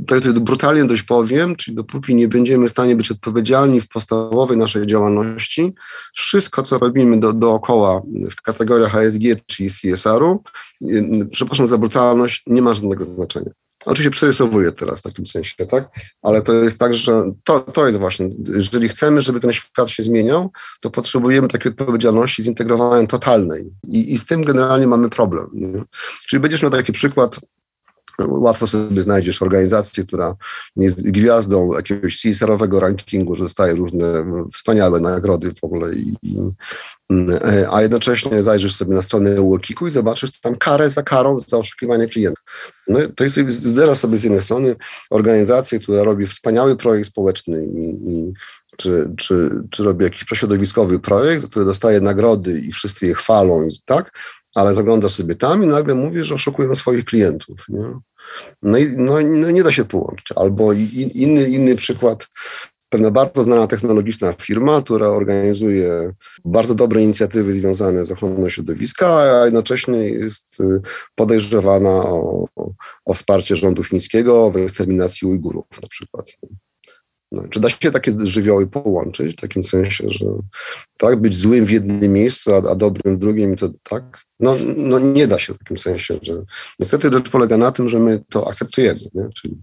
[0.06, 4.56] to, to brutalnie dość powiem, czyli dopóki nie będziemy w stanie być odpowiedzialni w podstawowej
[4.56, 5.74] naszej działalności,
[6.14, 10.42] wszystko, co robimy do, dookoła w kategoriach ASG czy CSR-u,
[11.30, 13.50] przepraszam za brutalność, nie ma żadnego znaczenia.
[13.84, 15.88] Oczywiście przerysowuję teraz w takim sensie, tak?
[16.22, 20.02] Ale to jest tak, że to, to jest właśnie, jeżeli chcemy, żeby ten świat się
[20.02, 23.70] zmieniał, to potrzebujemy takiej odpowiedzialności zintegrowanej totalnej.
[23.88, 25.46] I, i z tym generalnie mamy problem.
[25.52, 25.82] Nie?
[26.28, 27.40] Czyli będziesz miał taki przykład
[28.18, 30.34] Łatwo sobie znajdziesz organizację, która
[30.76, 34.06] jest gwiazdą jakiegoś CSR-owego rankingu, że dostaje różne
[34.52, 36.16] wspaniałe nagrody w ogóle, i,
[37.70, 42.08] a jednocześnie zajrzysz sobie na stronę Workiku i zobaczysz tam karę za karą za oszukiwanie
[42.08, 42.44] klientów.
[42.88, 44.76] No, to jest, zderza sobie z jednej strony
[45.10, 48.32] organizację, która robi wspaniały projekt społeczny i, i
[48.76, 54.18] czy, czy, czy robi jakiś prośrodowiskowy projekt, który dostaje nagrody i wszyscy je chwalą, tak?
[54.54, 57.66] Ale zaglądasz sobie tam i nagle mówisz, że oszukują swoich klientów.
[57.68, 57.84] Nie?
[58.62, 60.26] No i no, no nie da się połączyć.
[60.36, 62.28] Albo inny, inny przykład,
[62.88, 66.12] pewna bardzo znana technologiczna firma, która organizuje
[66.44, 70.80] bardzo dobre inicjatywy związane z ochroną środowiska, a jednocześnie jest y,
[71.14, 72.48] podejrzewana o,
[73.04, 76.36] o wsparcie rządu chińskiego w eksterminacji Ujgurów na przykład.
[77.34, 80.26] No, czy da się takie żywioły połączyć w takim sensie, że
[80.96, 84.18] tak, być złym w jednym miejscu, a, a dobrym w drugim, to tak?
[84.40, 86.42] No, no nie da się w takim sensie, że
[86.80, 89.28] niestety rzecz polega na tym, że my to akceptujemy, nie?
[89.34, 89.56] czyli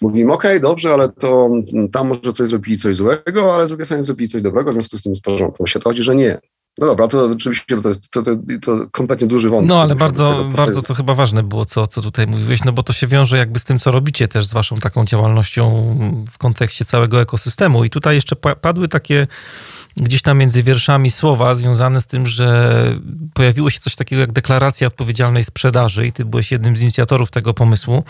[0.00, 1.50] mówimy, okej, okay, dobrze, ale to
[1.92, 4.98] tam może coś zrobili coś złego, ale z drugiej strony zrobili coś dobrego, w związku
[4.98, 5.66] z tym jest porządku.
[5.66, 6.38] Się to chodzi, że nie.
[6.78, 8.30] No dobra, to oczywiście to jest to, to,
[8.62, 9.68] to kompletnie duży wątek.
[9.68, 12.92] No ale bardzo, bardzo to chyba ważne było, co, co tutaj mówiłeś, no bo to
[12.92, 15.96] się wiąże jakby z tym, co robicie też z waszą taką działalnością
[16.30, 17.84] w kontekście całego ekosystemu.
[17.84, 19.26] I tutaj jeszcze padły takie
[20.00, 22.72] gdzieś tam między wierszami słowa związane z tym, że
[23.34, 27.54] pojawiło się coś takiego jak deklaracja odpowiedzialnej sprzedaży i ty byłeś jednym z inicjatorów tego
[27.54, 28.04] pomysłu.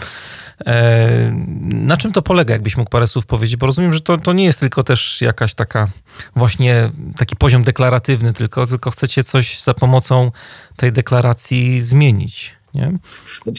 [0.67, 1.33] E,
[1.63, 3.57] na czym to polega, jakbyś mógł parę słów powiedzieć?
[3.57, 5.89] Bo rozumiem, że to, to nie jest tylko też jakaś taka
[6.37, 10.31] właśnie taki poziom deklaratywny, tylko, tylko chcecie coś za pomocą
[10.77, 12.58] tej deklaracji zmienić.
[12.79, 12.99] Nie?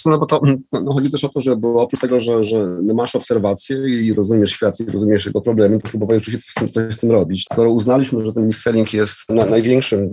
[0.05, 2.79] No, bo to, no, no, chodzi też o to, że bo oprócz tego, że, że
[2.93, 7.45] masz obserwacje i rozumiesz świat i rozumiesz jego problemy, to próbowałeś coś, z tym robić.
[7.51, 10.09] Skoro uznaliśmy, że ten mis-selling jest na, największym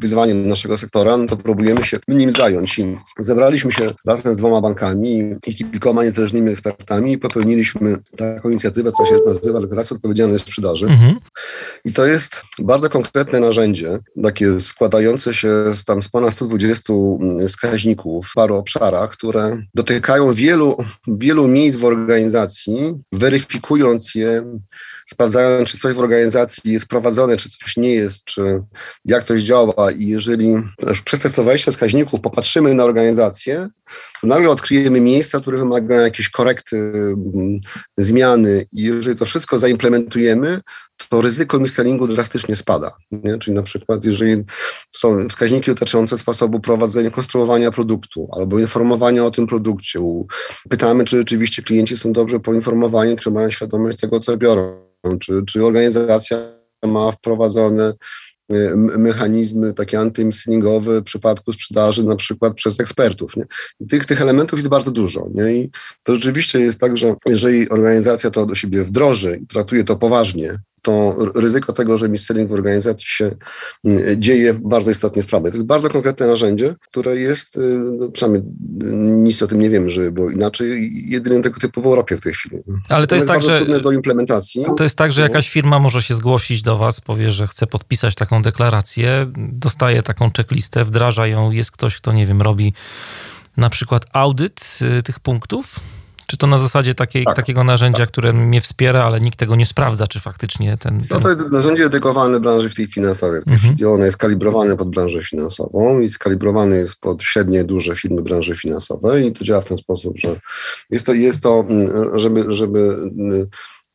[0.00, 2.78] wyzwaniem naszego sektora, no to próbujemy się nim zająć.
[2.78, 8.92] I zebraliśmy się razem z dwoma bankami i kilkoma niezależnymi ekspertami i popełniliśmy taką inicjatywę,
[8.92, 10.86] która się nazywa Deklaracją Odpowiedzialnej Sprzedaży.
[10.86, 11.18] Mhm.
[11.84, 16.92] I to jest bardzo konkretne narzędzie, takie składające się z tam z ponad 120
[17.48, 24.44] wskaźników w paru obszarach, które dotykają wielu, wielu miejsc w organizacji, weryfikując je
[25.10, 28.62] sprawdzając, czy coś w organizacji jest prowadzone, czy coś nie jest, czy
[29.04, 29.90] jak coś działa.
[29.90, 30.54] I jeżeli
[31.04, 33.68] przez te 120 wskaźników popatrzymy na organizację,
[34.20, 37.60] to nagle odkryjemy miejsca, które wymagają jakiejś korekty, mm,
[37.98, 38.66] zmiany.
[38.72, 40.60] I jeżeli to wszystko zaimplementujemy,
[41.08, 42.96] to ryzyko missellingu drastycznie spada.
[43.10, 43.38] Nie?
[43.38, 44.44] Czyli na przykład, jeżeli
[44.90, 50.00] są wskaźniki dotyczące sposobu prowadzenia, konstruowania produktu albo informowania o tym produkcie,
[50.68, 54.88] pytamy, czy rzeczywiście klienci są dobrze poinformowani, czy mają świadomość tego, co biorą
[55.20, 56.38] czy, czy organizacja
[56.82, 57.94] ma wprowadzone
[58.98, 63.36] mechanizmy takie antymislingowe w przypadku sprzedaży na przykład przez ekspertów.
[63.36, 63.46] Nie?
[63.88, 65.28] Tych, tych elementów jest bardzo dużo.
[65.34, 65.52] Nie?
[65.52, 65.70] I
[66.02, 70.58] to rzeczywiście jest tak, że jeżeli organizacja to do siebie wdroży i traktuje to poważnie,
[70.82, 73.30] to ryzyko tego, że misselling w organizacji się
[73.84, 75.50] mm, dzieje, bardzo istotnie sprawia.
[75.50, 77.60] To jest bardzo konkretne narzędzie, które jest, y,
[77.98, 78.42] no, przynajmniej
[79.00, 82.32] nic o tym nie wiemy, że było inaczej, jedynym tego typu w Europie w tej
[82.32, 82.56] chwili.
[82.88, 84.64] Ale to, jest, jest tak, że do implementacji.
[84.76, 88.14] To jest tak, że jakaś firma może się zgłosić do was, powie, że chce podpisać
[88.14, 92.72] taką deklarację, dostaje taką checklistę, wdraża ją, jest ktoś, kto, nie wiem, robi
[93.56, 95.80] na przykład audyt y, tych punktów,
[96.28, 98.08] czy to na zasadzie takiej, tak, takiego narzędzia, tak.
[98.08, 101.00] które mnie wspiera, ale nikt tego nie sprawdza, czy faktycznie ten...
[101.00, 101.08] ten...
[101.10, 103.14] No to jest narzędzie dedykowane branży w tej chwilnej.
[103.14, 103.58] W tej mhm.
[103.58, 108.56] chwili ono jest kalibrowane pod branżę finansową i skalibrowany jest pod średnie, duże firmy branży
[108.56, 110.40] finansowej i to działa w ten sposób, że
[110.90, 112.96] jest to, jest to mm, żeby, żeby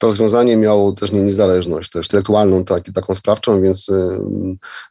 [0.04, 4.20] to rozwiązanie miało też nie niezależność, też intelektualną, tak, taką sprawczą, więc y,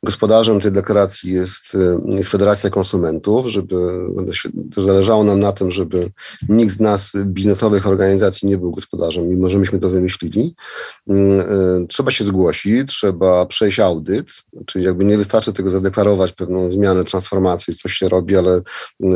[0.02, 3.76] gospodarzem tej deklaracji jest, y, jest Federacja Konsumentów, żeby
[4.26, 6.10] też zależało nam na tym, żeby
[6.48, 10.54] nikt z nas biznesowych organizacji nie był gospodarzem, mimo że myśmy to wymyślili.
[11.10, 11.14] Y,
[11.88, 14.26] trzeba się zgłosić, trzeba przejść audyt,
[14.66, 18.60] czyli jakby nie wystarczy tego zadeklarować pewną zmianę, transformację, coś się robi, ale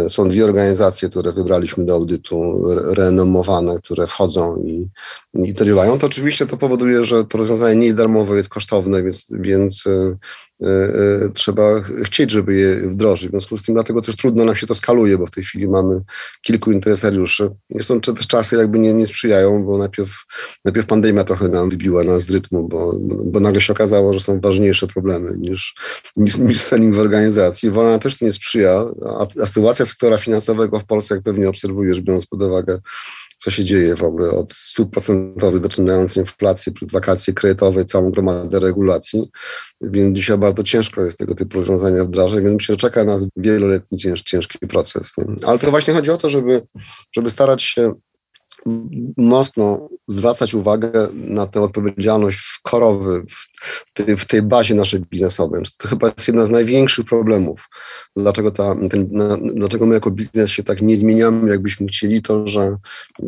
[0.09, 4.89] są dwie organizacje, które wybraliśmy do audytu, renomowane, które wchodzą i,
[5.35, 8.49] i to działają działają, to oczywiście to powoduje, że to rozwiązanie nie jest darmowe, jest
[8.49, 10.17] kosztowne, więc, więc y,
[10.63, 10.67] y,
[11.27, 11.63] y, trzeba
[12.05, 13.29] chcieć, żeby je wdrożyć.
[13.29, 15.69] W związku z tym dlatego też trudno nam się to skaluje, bo w tej chwili
[15.69, 16.01] mamy
[16.43, 17.51] kilku interesariuszy.
[17.81, 20.11] Są też czasy jakby nie, nie sprzyjają, bo najpierw,
[20.65, 22.93] najpierw pandemia trochę nam wybiła nas z rytmu, bo,
[23.25, 25.75] bo nagle się okazało, że są ważniejsze problemy niż,
[26.17, 27.71] niż, niż selling w organizacji.
[27.71, 32.01] Wolna też to nie sprzyja, a, a sytuacja sektora finansowego w Polsce, jak pewnie obserwujesz,
[32.01, 32.81] biorąc pod uwagę
[33.47, 39.31] co się dzieje w ogóle od stóp procentowych, zaczynając inflację, wakacje kredytowe, całą gromadę regulacji.
[39.81, 43.99] Więc dzisiaj bardzo ciężko jest tego typu rozwiązania wdrażać, więc myślę, że czeka nas wieloletni
[44.25, 45.13] ciężki proces.
[45.19, 45.25] Nie?
[45.49, 46.67] Ale to właśnie chodzi o to, żeby,
[47.17, 47.95] żeby starać się
[49.17, 55.63] mocno zwracać uwagę na tę odpowiedzialność korowy w tej, w tej bazie naszej biznesowej.
[55.79, 57.69] To chyba jest jedna z największych problemów.
[58.17, 62.47] Dlaczego, ta, ten, na, dlaczego my jako biznes się tak nie zmieniamy, jakbyśmy chcieli, to
[62.47, 62.77] że,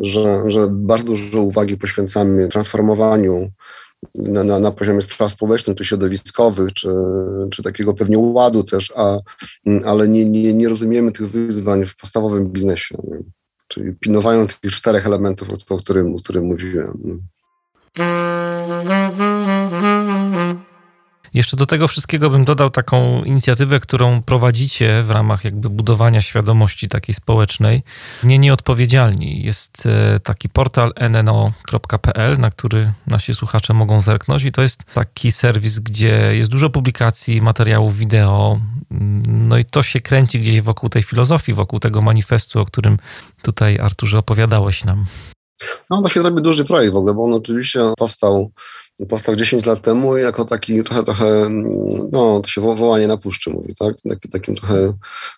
[0.01, 3.51] że, że bardzo dużo uwagi poświęcamy transformowaniu
[4.15, 6.89] na, na, na, poziomie spraw społecznych, czy środowiskowych, czy,
[7.51, 9.19] czy takiego pewnie ładu też, a,
[9.85, 12.97] ale nie, nie, nie rozumiemy tych wyzwań w podstawowym biznesie.
[13.69, 17.21] Czyli pilnowają tych czterech elementów, o którym, o którym mówiłem.
[21.33, 26.89] Jeszcze do tego wszystkiego bym dodał taką inicjatywę, którą prowadzicie w ramach jakby budowania świadomości
[26.89, 27.83] takiej społecznej.
[28.23, 29.43] Nie nieodpowiedzialni.
[29.43, 35.31] Jest e, taki portal nno.pl, na który nasi słuchacze mogą zerknąć i to jest taki
[35.31, 38.59] serwis, gdzie jest dużo publikacji, materiałów wideo.
[39.27, 42.97] No i to się kręci gdzieś wokół tej filozofii, wokół tego manifestu, o którym
[43.41, 45.05] tutaj Arturze opowiadałeś nam.
[45.89, 48.51] No to się zrobi duży projekt w ogóle, bo on oczywiście powstał
[49.05, 51.49] powstał 10 lat temu jako taki trochę, trochę,
[52.11, 53.95] no to się wołanie na puszczy mówi, tak?
[54.09, 54.93] Taki, takim trochę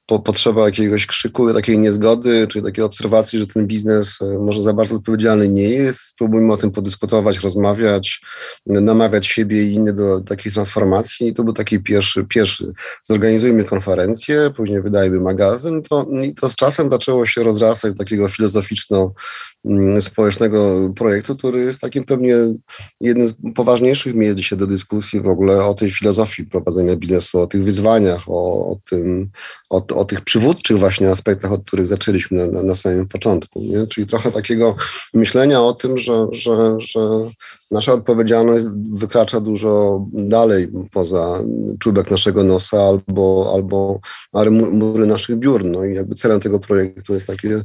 [0.06, 4.74] po, potrzeba jakiegoś krzyku, takiej niezgody, czy takiej obserwacji, że ten biznes e, może za
[4.74, 6.00] bardzo odpowiedzialny nie jest.
[6.00, 8.22] Spróbujmy o tym podyskutować, rozmawiać,
[8.66, 11.28] namawiać siebie i innych do takiej transformacji.
[11.28, 12.74] I to był taki pierwszy, pierwszy.
[13.04, 15.82] Zorganizujmy konferencję, później wydajmy magazyn.
[15.82, 22.36] To, I to z czasem zaczęło się rozrastać takiego filozoficzno-społecznego projektu, który jest takim pewnie
[23.02, 27.48] jednym z poważniejszych miejsc dzisiaj do dyskusji w ogóle o tej filozofii prowadzenia biznesu, o
[27.48, 29.30] tych wyzwaniach, o, o tym,
[29.70, 33.62] o, o, tych przywódczych właśnie aspektach, od których zaczęliśmy na, na samym początku.
[33.62, 33.88] Nie?
[33.88, 34.76] Czyli trochę takiego
[35.14, 37.00] myślenia o tym, że, że, że
[37.72, 41.44] nasza odpowiedzialność wykracza dużo dalej poza
[41.80, 44.00] czubek naszego nosa albo, albo
[44.72, 45.66] mury naszych biur.
[45.66, 47.62] No i jakby celem tego projektu jest takie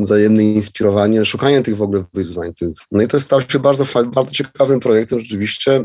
[0.00, 2.54] wzajemne inspirowanie, szukanie tych w ogóle wyzwań.
[2.54, 2.68] Tych.
[2.92, 5.84] No i to stało się bardzo, bardzo ciekawym projektem rzeczywiście.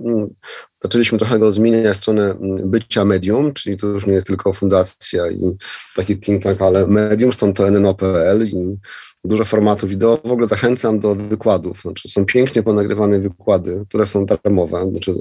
[0.83, 4.53] Zaczęliśmy trochę go zmieniać w stronę mm, bycia medium, czyli to już nie jest tylko
[4.53, 5.57] fundacja i
[5.95, 8.79] taki think tank, ale medium, stąd to NNO.pl i
[9.25, 10.19] dużo formatów wideo.
[10.25, 11.81] W ogóle zachęcam do wykładów.
[11.81, 14.89] Znaczy, są pięknie ponagrywane wykłady, które są darmowe.
[14.91, 15.13] Znaczy,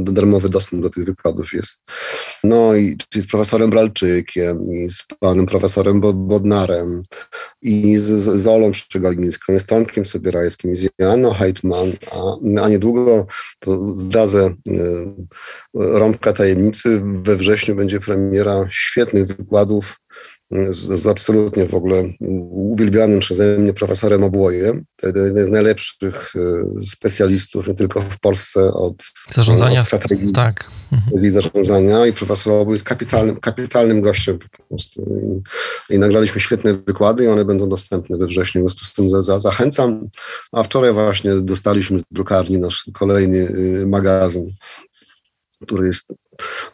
[0.00, 1.82] darmowy dostęp do tych wykładów jest.
[2.44, 7.02] No i z profesorem Bralczykiem, i z panem profesorem Bodnarem,
[7.62, 8.04] i z,
[8.40, 13.26] z Olą Szczegalińską, i z Tomkiem Sobierajskim, i z Janą Heitman, a, a niedługo,
[13.58, 14.82] to zdradzę y,
[15.74, 19.96] rąbka tajemnicy, we wrześniu będzie premiera świetnych wykładów
[20.70, 22.04] z, z, absolutnie w ogóle
[22.50, 28.94] uwielbianym przeze mnie profesorem Obłojem, jeden z najlepszych e, specjalistów nie tylko w Polsce od
[29.30, 30.70] zarządzania, od strategii, tak.
[30.92, 31.30] Mhm.
[31.30, 35.02] zarządzania i profesor Obłoj jest kapitalnym, kapitalnym gościem po prostu.
[35.90, 39.08] I, I, nagraliśmy świetne wykłady i one będą dostępne we wrześniu, w związku z tym
[39.08, 40.08] za, za, zachęcam.
[40.52, 44.52] A wczoraj właśnie dostaliśmy z drukarni nasz kolejny y, magazyn
[45.62, 46.14] który jest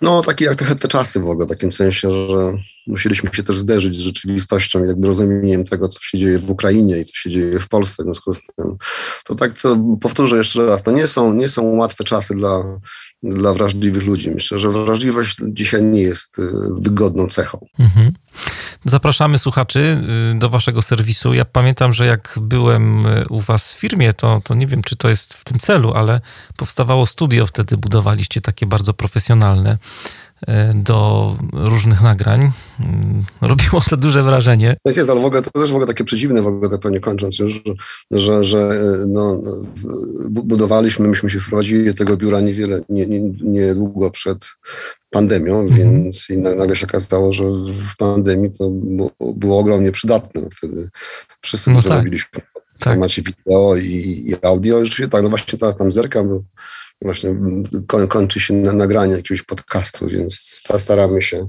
[0.00, 2.54] no taki jak trochę te czasy w ogóle, w takim sensie, że
[2.86, 7.04] musieliśmy się też zderzyć z rzeczywistością, jakby rozumieniem tego, co się dzieje w Ukrainie i
[7.04, 8.76] co się dzieje w Polsce w związku z tym.
[9.24, 12.80] To tak to powtórzę jeszcze raz, to nie są, nie są łatwe czasy dla,
[13.22, 14.30] dla wrażliwych ludzi.
[14.30, 16.42] Myślę, że wrażliwość dzisiaj nie jest y,
[16.80, 17.66] wygodną cechą.
[17.78, 18.12] Mhm.
[18.88, 20.00] Zapraszamy słuchaczy
[20.34, 21.34] y, do waszego serwisu.
[21.34, 24.96] Ja pamiętam, że jak byłem y, u was w firmie, to, to nie wiem, czy
[24.96, 26.20] to jest w tym celu, ale
[26.56, 29.76] powstawało studio, wtedy budowaliście takie bardzo profesjonalne
[30.46, 32.50] E, do różnych nagrań.
[33.40, 34.76] Robiło to duże wrażenie.
[34.82, 37.00] To jest, ale w ogóle to też w ogóle takie przeciwne, w ogóle tak pewnie
[37.00, 37.62] kończąc już,
[38.10, 39.42] że, że no,
[40.28, 44.46] budowaliśmy, myśmy się wprowadzili do tego biura niewiele, nie, nie, niedługo przed
[45.10, 45.78] pandemią, mhm.
[45.78, 47.44] więc i nagle się okazało, że
[47.90, 48.70] w pandemii to
[49.34, 50.42] było, ogromnie przydatne.
[50.42, 50.88] No, wtedy
[51.40, 51.98] wszyscy, no tak.
[51.98, 52.92] robiliśmy w tak.
[52.92, 53.86] formacie wideo i,
[54.26, 54.84] i audio.
[54.84, 56.42] Rzeczywiście tak, no właśnie teraz tam zerkam, bo
[57.02, 57.36] właśnie
[58.08, 61.48] kończy się na nagranie jakiegoś podcastu, więc staramy się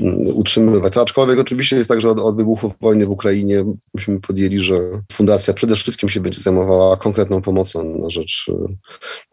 [0.00, 0.96] mm, utrzymywać.
[0.96, 3.64] Aczkolwiek oczywiście jest tak, że od, od wybuchu wojny w Ukrainie
[3.94, 4.80] myśmy podjęli, że
[5.12, 8.50] fundacja przede wszystkim się będzie zajmowała konkretną pomocą na rzecz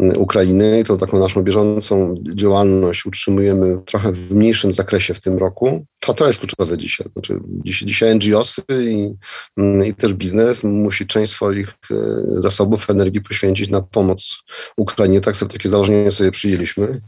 [0.02, 5.38] y, Ukrainy i tą taką naszą bieżącą działalność utrzymujemy trochę w mniejszym zakresie w tym
[5.38, 5.86] roku.
[6.00, 7.08] To, to jest kluczowe dzisiaj.
[7.14, 9.14] Znaczy, dzisiaj, dzisiaj NGOsy i,
[9.58, 11.96] mm, i też biznes musi część swoich y,
[12.36, 14.38] zasobów energii poświęcić na pomoc
[14.78, 17.00] Ukrainie, tak takie założenie sobie przyjęliśmy.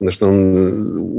[0.00, 0.72] Zresztą y,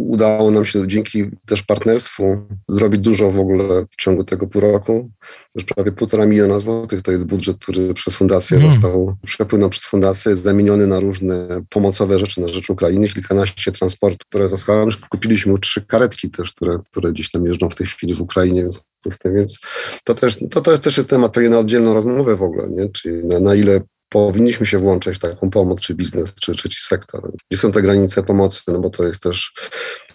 [0.07, 5.09] udało nam się dzięki też partnerstwu zrobić dużo w ogóle w ciągu tego pół roku.
[5.55, 8.71] Już prawie półtora miliona złotych to jest budżet, który przez fundację mm.
[8.71, 14.27] został, przepłynął przez fundację, jest zamieniony na różne pomocowe rzeczy na rzecz Ukrainy, kilkanaście transportów,
[14.29, 14.91] które zostały.
[15.09, 18.81] Kupiliśmy trzy karetki też, które, które gdzieś tam jeżdżą w tej chwili w Ukrainie, więc
[19.25, 19.59] więc
[20.03, 22.89] to też to, to jest też temat pewnie na oddzielną rozmowę w ogóle, nie?
[22.89, 27.31] czyli na, na ile powinniśmy się włączać w taką pomoc, czy biznes, czy trzeci sektor.
[27.51, 29.53] Gdzie są te granice pomocy, no bo to jest też,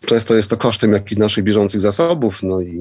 [0.07, 2.81] często jest to kosztem jakichś naszych bieżących zasobów, no i,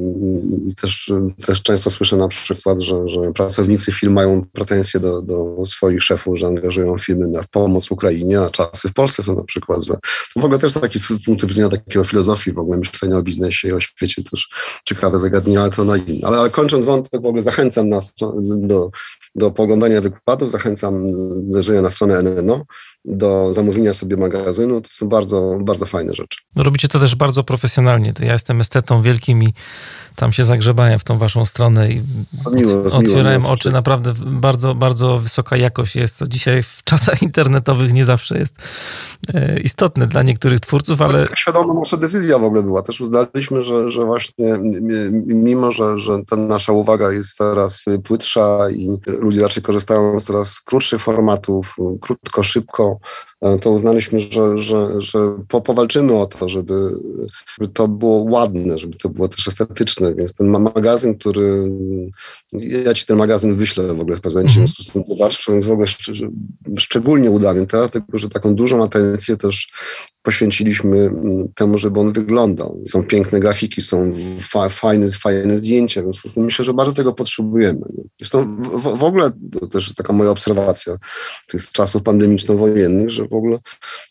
[0.68, 1.14] i też,
[1.46, 6.40] też często słyszę na przykład, że, że pracownicy firm mają pretensje do, do swoich szefów,
[6.40, 9.98] że angażują firmy na pomoc Ukrainie, a czasy w Polsce są na przykład złe.
[10.36, 13.68] No w ogóle też taki z punktu widzenia takiego filozofii, w ogóle myślenia o biznesie
[13.68, 14.50] i o świecie też
[14.86, 16.28] ciekawe zagadnienia, ale to na inne.
[16.28, 18.14] Ale, ale kończąc wątek, w ogóle zachęcam nas
[18.58, 18.92] do,
[19.36, 21.01] do poglądania wykładów, zachęcam
[21.50, 22.66] zajrzenia na stronę NNO,
[23.06, 24.82] do zamówienia sobie magazynu.
[24.82, 26.38] To są bardzo, bardzo fajne rzeczy.
[26.56, 28.14] No robicie to też bardzo profesjonalnie.
[28.20, 29.54] Ja jestem estetą wielkim i
[30.16, 32.02] tam się zagrzebałem w tą waszą stronę i
[32.52, 33.72] miło, otwierałem miło, oczy.
[33.72, 38.56] Naprawdę bardzo, bardzo wysoka jakość jest, co dzisiaj w czasach internetowych nie zawsze jest
[39.34, 41.28] e, istotne dla niektórych twórców, ale...
[41.28, 42.82] Tak, świadoma nasza decyzja w ogóle była.
[42.82, 44.60] Też uznaliśmy, że, że właśnie
[45.26, 50.62] mimo, że, że ta nasza uwaga jest coraz płytsza i ludzie raczej korzystają z coraz
[50.62, 53.00] krótszych formatów, krótko, szybko,
[53.62, 56.96] to uznaliśmy, że, że, że po, powalczymy o to, żeby,
[57.60, 61.72] żeby to było ładne, żeby to było też estetyczne, więc ten magazyn, który
[62.54, 64.68] ja ci ten magazyn wyślę w ogóle w prezencie, mm.
[64.68, 65.88] w związku z tym zobaczysz, on jest w ogóle
[66.78, 69.72] szczególnie udany, dlatego że taką dużą atencję też
[70.24, 71.12] poświęciliśmy
[71.56, 72.84] temu, żeby on wyglądał.
[72.90, 77.82] Są piękne grafiki, są fa fajne, fajne zdjęcia, więc myślę, że bardzo tego potrzebujemy.
[78.20, 80.98] Zresztą w, w ogóle, to też jest taka moja obserwacja
[81.48, 83.60] tych czasów pandemiczno-wojennych, że w ogóle,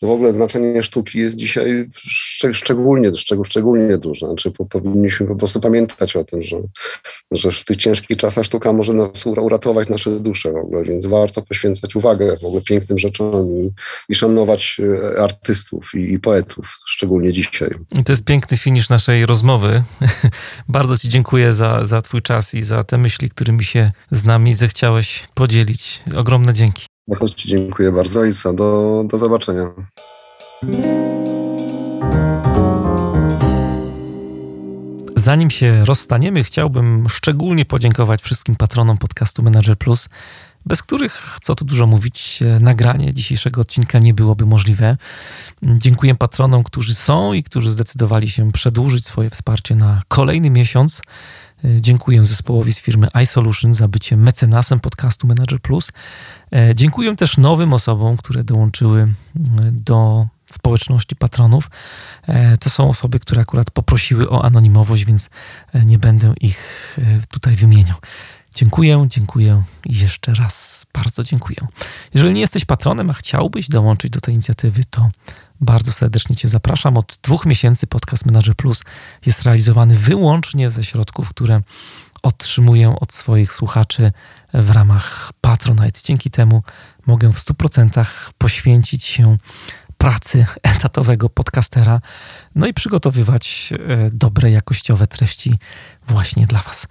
[0.03, 4.27] w ogóle znaczenie sztuki jest dzisiaj szczeg szczególnie, szczeg szczególnie duże.
[4.27, 6.57] Znaczy, po, powinniśmy po prostu pamiętać o tym, że,
[7.31, 11.43] że w tych ciężkich czasach sztuka może nas uratować nasze dusze w ogóle, więc warto
[11.43, 13.71] poświęcać uwagę w ogóle pięknym rzeczom i,
[14.09, 14.81] i szanować
[15.15, 17.71] e, artystów i, i poetów, szczególnie dzisiaj.
[17.99, 19.83] I to jest piękny finisz naszej rozmowy.
[20.69, 24.55] Bardzo Ci dziękuję za, za Twój czas i za te myśli, którymi się z nami
[24.55, 26.03] zechciałeś podzielić.
[26.17, 26.90] Ogromne dzięki.
[27.09, 29.71] Bardzo Ci dziękuję bardzo i co, do, do zobaczenia.
[35.17, 40.09] Zanim się rozstaniemy, chciałbym szczególnie podziękować wszystkim patronom podcastu Manager Plus
[40.67, 44.97] bez których, co tu dużo mówić, nagranie dzisiejszego odcinka nie byłoby możliwe.
[45.63, 51.03] Dziękuję patronom, którzy są i którzy zdecydowali się przedłużyć swoje wsparcie na kolejny miesiąc.
[51.65, 55.93] Dziękuję zespołowi z firmy iSolution za bycie mecenasem podcastu Manager Plus.
[56.75, 59.09] Dziękuję też nowym osobom, które dołączyły
[59.73, 61.71] do społeczności patronów.
[62.61, 65.31] To są osoby, które akurat poprosiły o anonimowość, więc
[65.87, 66.99] nie będę ich
[67.29, 67.97] tutaj wymieniał.
[68.55, 71.57] Dziękuję, dziękuję i jeszcze raz bardzo dziękuję.
[72.15, 75.11] Jeżeli nie jesteś patronem, a chciałbyś dołączyć do tej inicjatywy, to
[75.61, 76.97] bardzo serdecznie Cię zapraszam.
[76.97, 78.83] Od dwóch miesięcy Podcast Manager Plus
[79.27, 81.61] jest realizowany wyłącznie ze środków, które
[82.23, 84.13] otrzymuję od swoich słuchaczy
[84.55, 86.01] w ramach Patronite.
[86.05, 86.63] Dzięki temu
[87.07, 88.07] mogę w 100%
[88.39, 89.37] poświęcić się
[89.99, 92.01] pracy etatowego podcastera,
[92.55, 95.59] no i przygotowywać e, dobre, jakościowe treści
[96.07, 96.87] właśnie dla Was.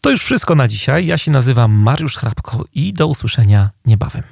[0.00, 1.06] To już wszystko na dzisiaj.
[1.06, 4.22] Ja się nazywam Mariusz Hrabko i do usłyszenia niebawem.